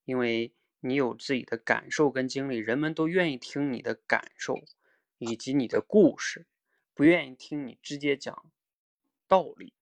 [0.04, 4.58] 因为你有自己的感受跟经历，人们都愿意听你的感受
[5.18, 6.46] 以及你的故事，
[6.94, 8.44] 不愿意听你直接讲
[9.28, 9.74] 道理。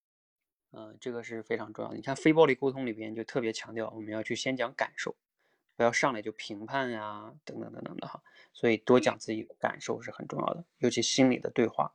[0.72, 1.96] 嗯，这个是非常重要的。
[1.96, 5.16] 你看非暴力沟通里边就特别强调，我们要去先讲感受，
[5.80, 8.22] 不要上来就评判呀，等等等等的哈。
[8.52, 11.90] 所以多讲自己的感受是很重要的，尤其心理的对话。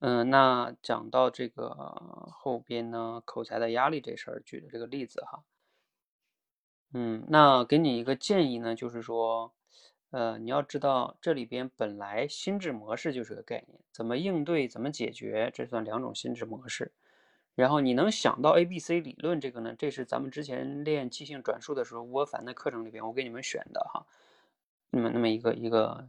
[0.00, 1.68] 嗯，那讲到这个
[2.32, 5.44] 后边呢，口才的压力这事儿举的这个例子哈。
[6.92, 9.54] 嗯，那给你一个建议呢，就是说，
[10.10, 16.90] 呃，你要知道这里边本来心智模式就是个概念，怎么应对，怎么解决，这算两种心智模式。
[17.54, 19.74] 然后你能想到 A、B、C 理论这个呢？
[19.78, 24.06] 这是咱们之前练即兴转述的时候，吴凡的课程里边我给你们选的哈。
[24.90, 26.08] 那么那么一个一个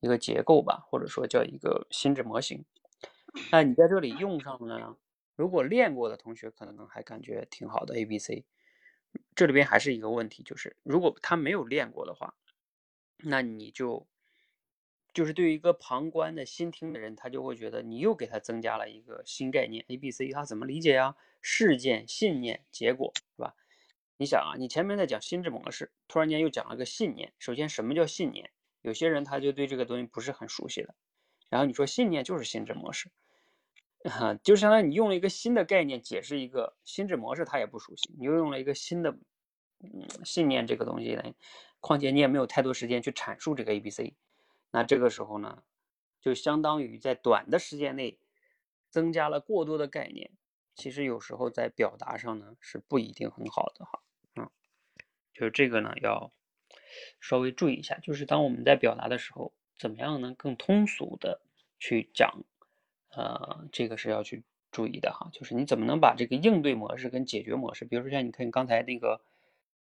[0.00, 2.64] 一个结构吧，或者说叫一个心智模型。
[3.50, 4.96] 那你在这里用上呢？
[5.34, 8.44] 如果练过的同学可能还感觉挺好的 A、B、C。
[9.34, 12.34] 这里边还是一个问题，就是如果他没有练过的话，
[13.18, 14.06] 那你就。
[15.16, 21.16] 就是对于一个旁观的新听的人，他就会觉得你又给他增加了一个新概念 A、B、C，他怎么理解呀？
[21.40, 23.54] 事件、信念、结果，是吧？
[24.18, 27.32] 你想啊，你前面在讲心智模式，突然间又讲了个信念。
[27.38, 28.50] 首先，什么叫信念？
[28.82, 30.94] 有些人他就对这个东西不是很熟悉的。
[31.48, 33.08] 然后你说信念就是心智模式，
[34.04, 38.10] 哈， 就相当于你用了一个新的概念解释一个心智模式，他也不熟悉。
[38.18, 39.16] 你又用了一个新的，
[39.80, 41.22] 嗯，信念这个东西呢，
[41.80, 44.12] 况且你也没有太多时间去阐述这个 A、B、C。
[44.70, 45.62] 那这个时候呢，
[46.20, 48.18] 就相当于在短的时间内
[48.90, 50.30] 增加了过多的概念，
[50.74, 54.02] 其实有时候在表达上呢是不一定很好的哈，
[54.34, 54.50] 嗯，
[55.32, 56.32] 就是这个呢要
[57.20, 61.40] 稍微注意一下，就是当我们在表达的时候，怎么样能更通俗的
[61.78, 62.44] 去讲，
[63.10, 69.22] 呃，这个是要去注意的哈，就是你怎么能把这个应对模式跟解决模式，比如说像你看刚才那个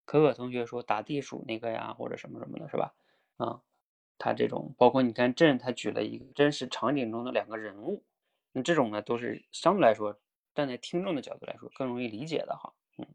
[0.05, 2.93] 可可同学说打地鼠那个呀，或者什么什么的，是吧？
[3.37, 3.61] 啊。
[4.17, 8.03] 他这种包括你看朕，他举了一个真实场景中的两个人物，
[8.53, 10.19] 那这种呢都是相对来说
[10.53, 12.73] 站在听众的角度来说更容易理解的哈。
[12.97, 13.07] 嗯，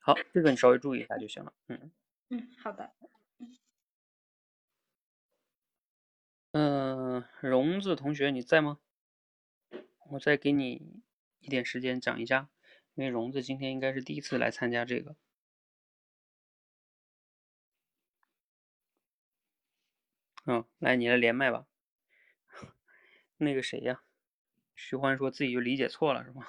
[0.00, 1.52] 好，这个你稍微注意一下就行了。
[1.68, 1.90] 嗯
[2.30, 2.92] 嗯，好的。
[6.52, 8.78] 嗯，荣子同学你在吗？
[10.10, 11.02] 我再给你
[11.40, 12.48] 一点时间讲一下，
[12.94, 15.14] 因为荣子今天应该是第一次来参加这个。
[20.50, 21.66] 嗯，来，你来连麦吧。
[23.36, 24.00] 那个谁呀？
[24.74, 26.46] 徐欢说自己就理解错了，是吗？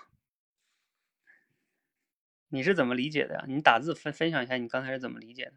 [2.48, 3.44] 你是怎么理解的呀？
[3.46, 5.54] 你打字分分享一下，你刚才是怎么理解的？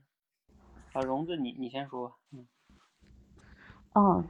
[0.92, 2.18] 啊，荣子，你你先说。
[2.32, 2.48] 嗯。
[3.92, 4.24] 哦，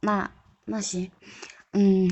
[0.00, 0.28] 那
[0.64, 1.12] 那行，
[1.74, 2.08] 嗯，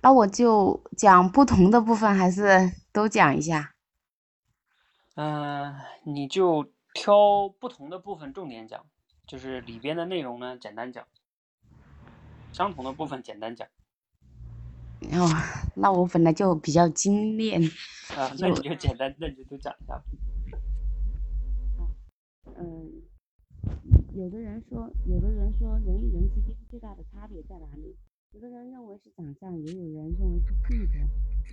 [0.00, 3.74] 那我就讲不同的部分，还是都讲一下？
[5.16, 5.74] 嗯，
[6.04, 8.86] 你就挑不同的部分重点讲。
[9.26, 11.04] 就是里边的内容呢，简单讲；
[12.52, 13.66] 相同的部分简单讲。
[15.12, 15.28] 哦，
[15.74, 17.62] 那我本来就比较精炼。
[18.16, 20.02] 啊，那你就简单，那你就都讲一下。
[22.56, 23.02] 嗯，
[24.14, 27.96] 有的人说，有的人说，人与人之间最大的差别在哪里？
[28.32, 30.92] 有的人认为是长相，也有人认为是性格。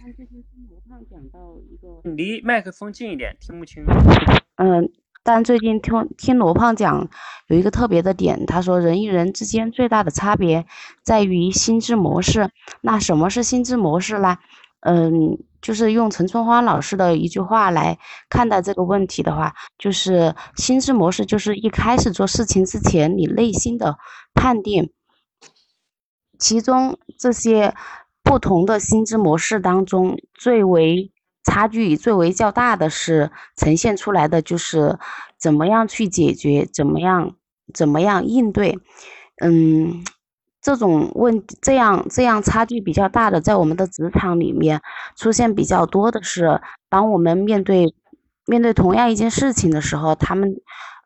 [0.01, 3.85] 但最近听罗胖讲到一个，离麦克风近一点，听不清。
[4.55, 4.91] 嗯。
[5.23, 7.09] 但最近听听罗胖讲，
[7.47, 10.65] 有一个特别的点，他说人与人之间最大的差别
[11.03, 12.49] 在于心智模式。
[12.81, 14.37] 那什么是心智模式呢？
[14.79, 17.99] 嗯，就是用陈春花老师的一句话来
[18.29, 23.97] 看待这个问题的话，就是心智模式就是一开始做事情之前你内心的
[24.33, 24.91] 判定。
[26.39, 27.75] 其中这些
[28.23, 31.11] 不同的心智模式当中，最为
[31.43, 34.99] 差距最为较大的是呈现出来的，就是
[35.39, 37.35] 怎么样去解决，怎么样
[37.73, 38.77] 怎么样应对，
[39.43, 40.03] 嗯，
[40.61, 44.81] 这种问这样这样差距比较大的，在我们的职场里面
[45.15, 47.95] 出现比较多的是，当我们面对
[48.45, 50.55] 面对同样一件事情的时候，他们，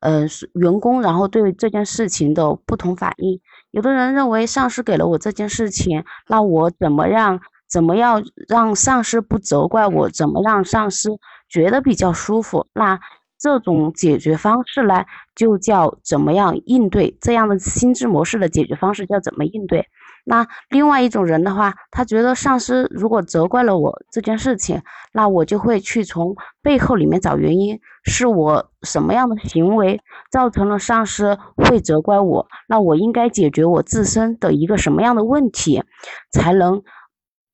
[0.02, 3.40] 呃，员工然后对这件事情的不同反应，
[3.72, 7.40] 有的人认为上司给了我这件事情，那我怎么样？
[7.70, 10.10] 怎么样让上司不责怪我？
[10.10, 11.10] 怎么让上司
[11.50, 12.68] 觉得比较舒服？
[12.74, 13.00] 那
[13.38, 15.04] 这种解决方式呢，
[15.36, 17.18] 就叫怎么样应对？
[17.22, 19.88] 这样的心智模式的解决方式叫怎么应对？
[20.28, 30.02] 那另外一种人的话，他觉得上司如果责怪了我这件事情，那我就会去从背后里面找原因，是我什么样的行为
[30.32, 32.48] 造成了上司会责怪我？
[32.68, 35.84] 那我应该解决我自身的一个什么样的问题，
[36.32, 36.82] 才能？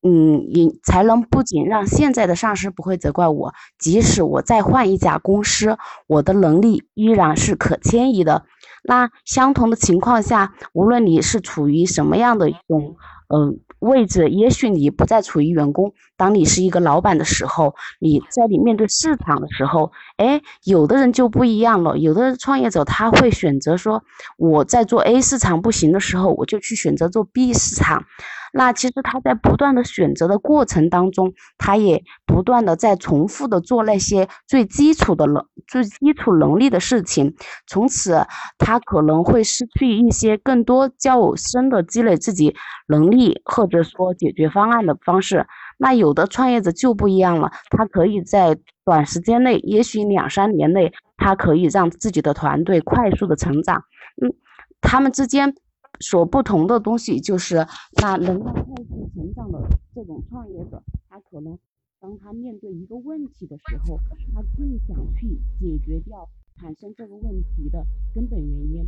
[0.04, 5.78] 嗯，也才能不仅让现在的上司不会责怪我，即使我再换一家公司，
[6.08, 8.46] 我的能力依然是可迁移的。
[8.84, 12.96] 那相同的情况下，无论你是处于什么样的一种
[13.32, 24.04] 嗯位置，也许你不再处于员工，当你是一个老板的时候，你在你面对市场的时候，哎，有的人就不一样了，有的创业者他会选择说，
[24.38, 28.06] 我在做 A 市场不行的时候，我就去选择做 B 市场。
[28.54, 37.34] 那其实他在不断的选择的过程当中，他也不断的在重复的做那些最基础的能、最基础能力的事情，
[37.66, 38.26] 从此
[38.58, 42.54] 他可能会失去一些更多较深的积累自己
[42.88, 45.48] 能力或者说解决方案的方式。
[45.78, 53.86] 那有的创业者就不一样了，他可以在短时间内，也许两三年内，他可以让自己的团队快速的成长。
[54.22, 54.34] 嗯，
[54.82, 55.56] 他们之间。
[56.00, 57.66] 所不同的东西就是，
[58.02, 59.60] 那能够快速成长的
[59.94, 61.58] 这种创业者，他可能
[62.00, 64.00] 当他面对一个问题的时候，
[64.34, 67.86] 他更想去解决掉产生这个问题的
[68.16, 68.88] 根本原因。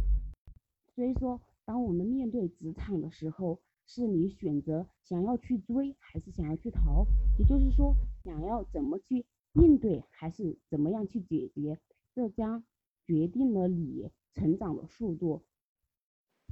[0.95, 7.05] 所以说，当我们面对职场的时候，是你选择想要去追还是想要去逃，
[7.37, 11.79] 也就是说，想要怎么去应对还是怎么样去解决，
[12.15, 12.63] 这将
[13.05, 15.43] 决定了你成长的速度。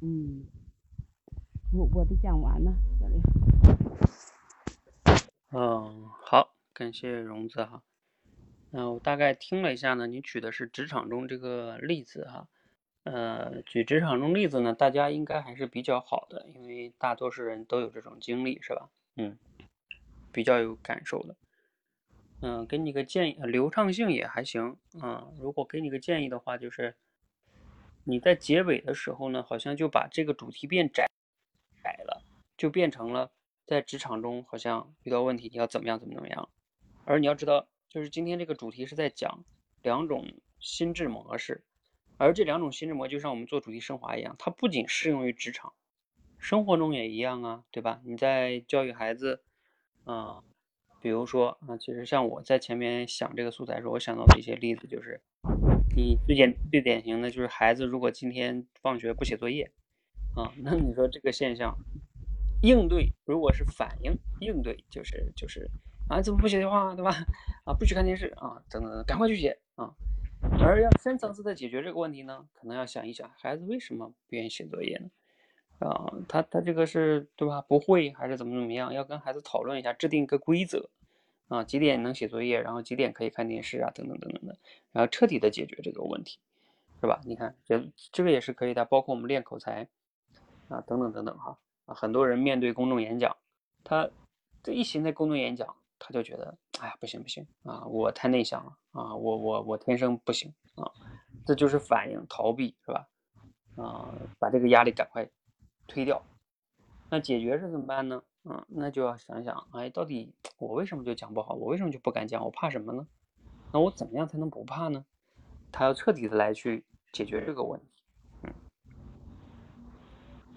[0.04, 0.44] 嗯，
[1.72, 3.22] 我我都讲完了，这里。
[5.52, 7.84] 嗯，好，感谢荣子哈。
[8.72, 12.48] 那我大概听了一下呢，你举的是职场中这个例子哈。
[13.04, 18.90] 呃，举职场中例子呢，大家应该还是比较好的，因为大多数人都有这种经历，是吧？
[19.18, 19.38] 嗯，
[20.32, 21.36] 比较有感受的。
[22.42, 24.78] 嗯，给你个建议，流畅性也还行。
[25.00, 26.96] 嗯，如果给你个建议的话，就是。
[28.04, 31.08] 你在结尾的时候呢，好像就把这个主题变窄
[31.84, 32.24] 窄了，
[32.58, 33.32] 就变成了
[33.66, 36.50] 在职场中好像遇到问题你要怎么样怎么怎么样。
[37.06, 39.44] 而你要知道，就是今天这个主题是在讲
[39.82, 41.64] 两种心智模式，
[42.18, 45.74] 而这两种心智模就像我们做主题升华一样，它不仅适用于职场，
[46.38, 48.02] 生活中也一样啊，对吧？
[48.04, 49.42] 你在教育孩子，
[50.06, 50.44] 啊，
[51.02, 55.22] 比如说啊，其实像我在前面想这个素材的时候，我想到的一些例子就是。
[55.96, 59.72] 你最典最典型的就是孩子，如果今天放学不写作业，
[60.36, 61.78] 啊，那你说这个现象
[62.62, 65.70] 应对，如果是反应应对，就是就是
[66.08, 67.12] 啊，怎么不写的话，对吧？
[67.66, 69.94] 啊，不许看电视啊，等等，赶快去写啊。
[70.60, 75.10] 而要深层次的解决这个问题呢，可能要想一想，孩子为什么不愿意写作业呢？
[75.80, 77.62] 啊，他他这个是对吧？
[77.62, 78.94] 不会还是怎么怎么样？
[78.94, 80.90] 要跟孩子讨论一下，制定一个规则。
[81.52, 84.58] 啊，几点能写作业，然后几点可以看电视啊，等等等等的，
[84.94, 86.40] 然后彻底的解决这个问题，
[87.02, 87.20] 是吧？
[87.26, 89.86] 你看，这这个也是可以的，包括我们练口才
[90.70, 93.36] 啊，等等等等哈啊，很多人面对公众演讲，
[93.84, 94.10] 他
[94.64, 100.90] 这一寻思公众演讲，他就觉得，哎呀，不行不行啊，我太内向了啊，我我我天生不行啊，
[101.46, 103.10] 这就是反应逃避，是吧？
[103.76, 104.08] 啊，
[104.40, 105.30] 把这个压力赶快
[105.86, 106.24] 推掉，
[107.10, 108.24] 那解决是怎么办呢？
[108.44, 111.54] 嗯，那就要想想，哎，到底我为什么就讲不好？
[111.54, 112.44] 我为什么就不敢讲？
[112.44, 113.08] 我怕什么呢？
[113.72, 115.06] 那我怎么样才能不怕呢？
[115.72, 116.84] 他要彻底的来去
[117.14, 118.04] 解决这个问题。
[118.42, 118.54] 嗯，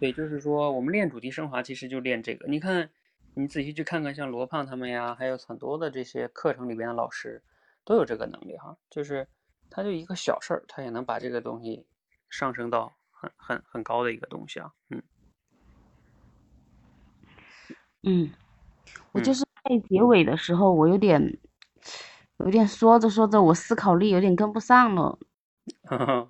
[0.00, 2.48] 对，就是说我们练主题升华，其实就练这个。
[2.48, 2.90] 你看，
[3.34, 7.42] 你仔细去看看，像罗胖他们呀，还有很多的这些课程里边的老师，
[7.84, 8.76] 都有这个能力哈。
[8.88, 9.28] 就是
[9.68, 11.86] 他就一个小事儿，他也能把这个东西
[12.30, 14.72] 上升到很很很高的一个东西啊。
[14.88, 15.02] 嗯。
[18.06, 18.30] 嗯，
[19.12, 21.38] 我就是在结尾的时候，我有点，
[22.38, 25.18] 有点说着说着，我思考力有点跟不上了。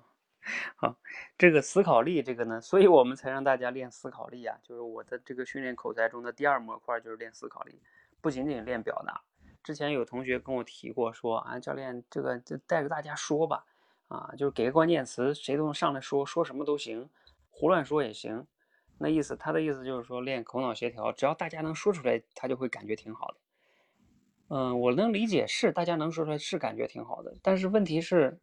[0.75, 0.95] 好，
[1.37, 4.57] 这个思考力，这个呢，所以我们才让大家练思考力啊。
[4.63, 7.81] 就是我的这个训练口才中的第二模块就是练思考力，
[8.21, 9.21] 不仅仅练表达。
[9.63, 13.65] 之前有同学跟我提过，说啊，教练，这个就带着大家说吧，
[14.07, 17.09] 啊，就是给个关键词，谁都能上来说，说什么都行，
[17.49, 18.45] 胡乱说也行。
[18.97, 23.35] 那意思，他的意思就是说练口脑协调，只要大家能说出来，他就会感觉挺好的。
[24.47, 27.35] 嗯，我能理解，是大家能说出来是感觉挺好的。
[27.41, 28.39] 但是问题是，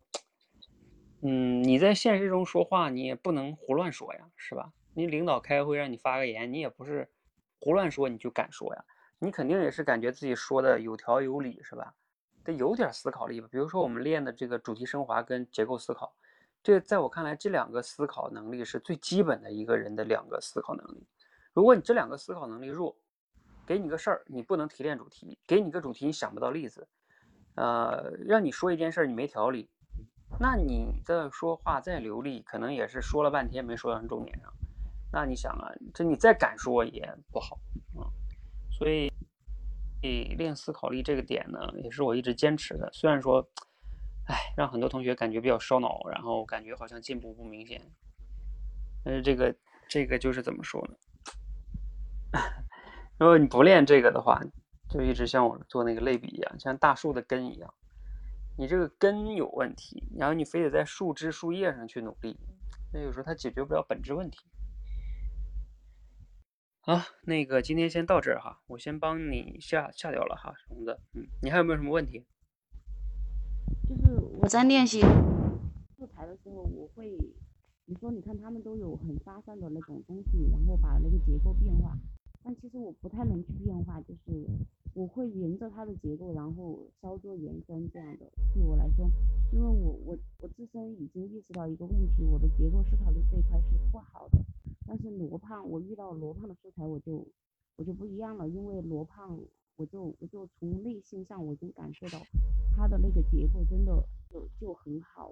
[1.22, 4.72] 嗯，你在现实中说话，你也不能胡乱说呀，是吧？
[4.94, 7.10] 你领导开个会让你发个言，你也不是
[7.58, 8.84] 胡乱说你就敢说呀，
[9.20, 11.94] 你肯定也是感觉自己说的有条有理，是吧？
[12.44, 13.48] 得有点思考力吧。
[13.50, 16.12] 比如说我们练的这个主题升华跟结构思考。
[16.62, 21.06] 这在我看来，这两个思考能力是最基本的一个人的两个思考能力。
[21.52, 22.96] 如果你这两个思考能力弱，
[23.66, 26.86] 给你个事儿，你不能提炼主题；给你个主题，你想不到例子。
[27.56, 29.68] 呃，让你说一件事儿，你没条理，
[30.38, 34.52] 那你的说话再流利，可能也是说了半天没说到重点上。
[35.12, 37.58] 那你想啊，这你再敢说也不好
[37.96, 38.08] 啊。
[38.70, 39.12] 所以
[40.36, 42.88] 练思考力这个点呢，也是我一直坚持的。
[42.92, 43.46] 虽然说，
[44.32, 47.92] 哎，让很多同学感觉比较烧脑，然后感觉好像进步不明显，
[49.04, 49.54] 但是这个
[49.90, 50.96] 这个就是怎么说呢？
[53.20, 54.40] 如果你不练这个的话，
[54.88, 57.74] 就一直像我做那个类比一样，像大树的根一样，
[58.56, 62.40] 你这个根有问题，然后你非得在树枝、树叶上去努力，
[62.94, 64.46] 那有时候它解决不了本质问题。
[66.80, 72.24] 好，那个今天先到这儿哈，我先帮你下下掉了哈，虫子，嗯，你还有没有什么问题？
[73.92, 75.00] 就是我在练习
[75.98, 77.18] 素材的时候，我会，
[77.84, 81.94] 你说你看他们都有很发散的那种东西，然后把那个结构变化，
[82.42, 84.46] 但其实我不太能去变化，就是
[84.94, 88.26] 我会沿着它的结构，然后稍作延伸这样的。
[88.54, 89.10] 对我来说，
[89.52, 94.38] 因为我我我自身已经意识到一个问题，我的结构思考力这一块是不好的。
[94.86, 97.26] 但是罗胖，我遇到罗胖的素材，我就
[97.76, 99.38] 我就不一样了，因为罗胖，
[99.76, 102.18] 我就我就从内心上我已经感受到
[102.82, 103.94] 他的那个结构真的
[104.28, 105.30] 就就很好，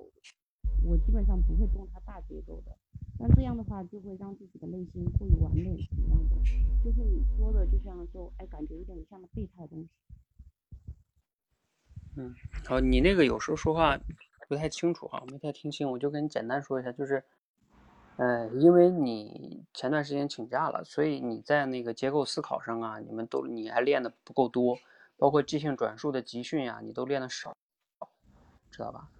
[0.84, 2.70] 我基本上不会动他大结构的。
[3.18, 6.36] 但这样的话就会让自己的内心过于完美什么样的，
[6.84, 9.88] 就是你说的，就像说，哎，感觉有点像备胎的东西。
[12.14, 12.32] 嗯，
[12.68, 13.98] 好，你那个有时候说话
[14.48, 17.24] 不太清楚哈，没太听清，我就跟你简单说一下，就是。
[18.16, 24.76] 呃，因为你前段时间请假了，所以你在那个结构思考上啊，你们都你还练的不够多，
[25.20, 27.54] 包括即兴转述的集训呀，你都练的少，
[28.70, 29.10] 知道吧？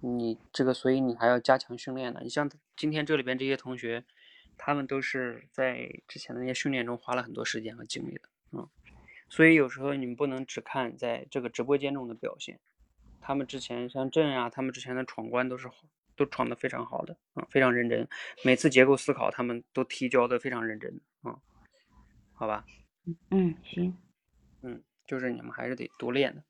[0.00, 2.20] 你这个，所以你还要加强训练的。
[2.22, 4.04] 你像今天这里边这些同学，
[4.58, 8.68] 他们都是在之前的那些训练中花了很多时间和精力的，嗯，
[9.28, 12.58] 所以有时候你们不能只看在这个直播间中的表现，
[13.20, 15.70] 他们之前像朕呀，他们之前的闯关都是。
[16.18, 18.08] 都闯得非常好的啊，非常认真。
[18.42, 21.38] 每次结构思考，他们都提交的非常认真啊，
[22.32, 22.64] 好吧？
[23.30, 23.94] 嗯，行。
[24.62, 26.42] 嗯，就是你们还是得多练的。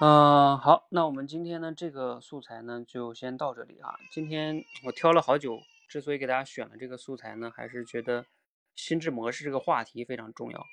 [0.00, 3.94] 嗯，好，那我们今天呢这个素材呢就先到这里啊。
[4.10, 8.26] 今天我挑了好久，之所以给大家选了这个素材呢，还是觉得
[8.74, 10.66] 心智模式这个话题非常重要。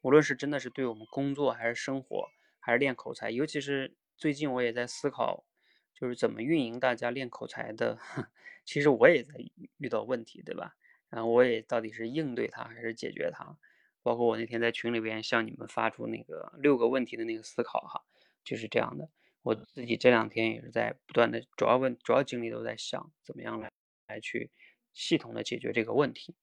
[0.00, 2.28] 无论是真的是对我们工作，还是生活，
[2.58, 5.44] 还是练口才，尤其是最近我也在思考。
[5.92, 7.98] 就是怎么运营大家练口才的，
[8.64, 9.34] 其实我也在
[9.76, 10.74] 遇到问题，对吧？
[11.10, 13.54] 然后我也到底是应对它还是解决它？
[14.02, 18.02] 包括我那天在群里边向你们发出那个六个问题的那个思考，哈，
[18.44, 19.08] 就是这样的。
[19.42, 23.70] 我自己这两天也是在不断的，主要问主要精力都在想怎么样来
[24.06, 24.50] 来去
[24.92, 26.34] 系统的解决这个问题。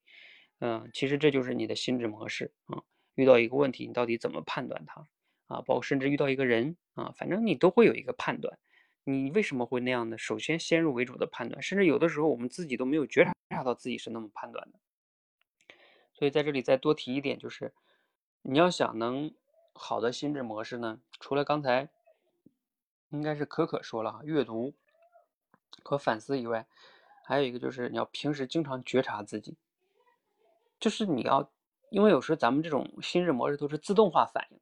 [0.60, 2.82] 嗯，其实这就是你的心智模式啊。
[3.14, 5.08] 遇到一个问题，你到底怎么判断它
[5.48, 5.62] 啊？
[5.62, 8.58] 包括甚至遇到一个人啊，反正你都会有一个判断。
[9.04, 10.18] 你为什么会那样呢？
[10.18, 14.80] 首先先入为主的判断，甚至有的时候我们自己都没有觉察到自己是那么判断的。
[16.18, 17.74] 所以在这里再多提一点，就是
[18.42, 19.32] 你要想能
[19.74, 21.90] 好的心智模式呢，除了刚才
[23.10, 24.74] 应该是可可说了，阅读
[25.84, 26.66] 和反思以外，
[27.24, 29.56] 还有一个就是你要平时经常觉察自己，
[30.80, 31.52] 就是你要，
[31.92, 34.60] 因为有时候咱们这种心智模式都是自动化反应，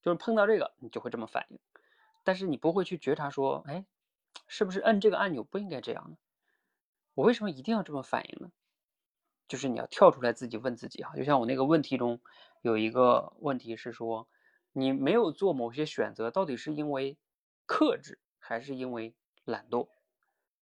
[0.00, 1.58] 就是碰到这个你就会这么反应。
[2.22, 3.84] 但是你不会去觉察说，哎，
[4.46, 6.16] 是不是摁这个按钮不应该这样呢？
[7.14, 8.52] 我为什么一定要这么反应呢？
[9.48, 12.20] 就是你要跳出来自己问自己哈，就像我那个问题中
[12.62, 14.28] 有一个问题是说，
[14.72, 17.16] 你没有做某些选择，到底是因为
[17.66, 19.88] 克制还是因为懒惰？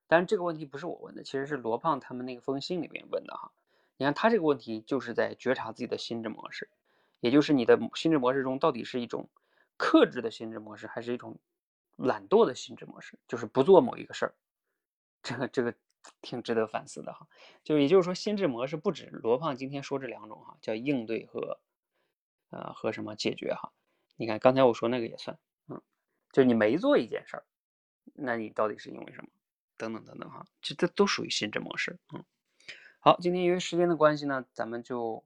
[0.07, 3.53] 但这个问题不是我问的，其实是罗胖他们那个封信里面问的哈。
[3.97, 6.70] 你看他这个问题就是在觉察自己的心智模式，
[7.20, 9.28] 也就是你的心智模式中到底是一种
[9.76, 11.39] 克制的心智模式，还是一种。
[11.99, 14.34] 懒惰的心智模式就是不做某一个事儿，
[15.22, 15.74] 这个这个
[16.22, 17.26] 挺值得反思的哈。
[17.64, 21.61] 就也就是说，心智模式不止罗胖今天说这两种哈，叫应对和
[22.50, 23.72] 呃和什么解决哈。
[24.16, 25.38] 你看刚才我说那个也算，
[25.68, 25.80] 嗯，
[26.32, 27.44] 就你没做一件事儿，
[28.14, 29.28] 那你到底是因为什么？
[29.76, 31.98] 等等等等哈，这这都属于心智模式。
[32.14, 32.24] 嗯，
[33.00, 35.24] 好，今天因为时间的关系呢，咱们就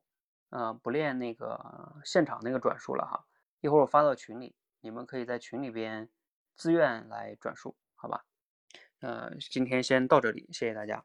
[0.48, 3.26] 呃不练那个现场那个转述了哈。
[3.60, 6.08] 一会儿我发到群里，你们可以在群里边。
[6.56, 8.26] 自愿来转述，好吧？
[9.00, 11.04] 呃，今天先到这里，谢谢大家。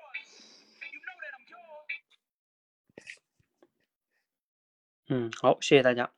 [5.13, 6.09] 嗯，好，谢谢大家。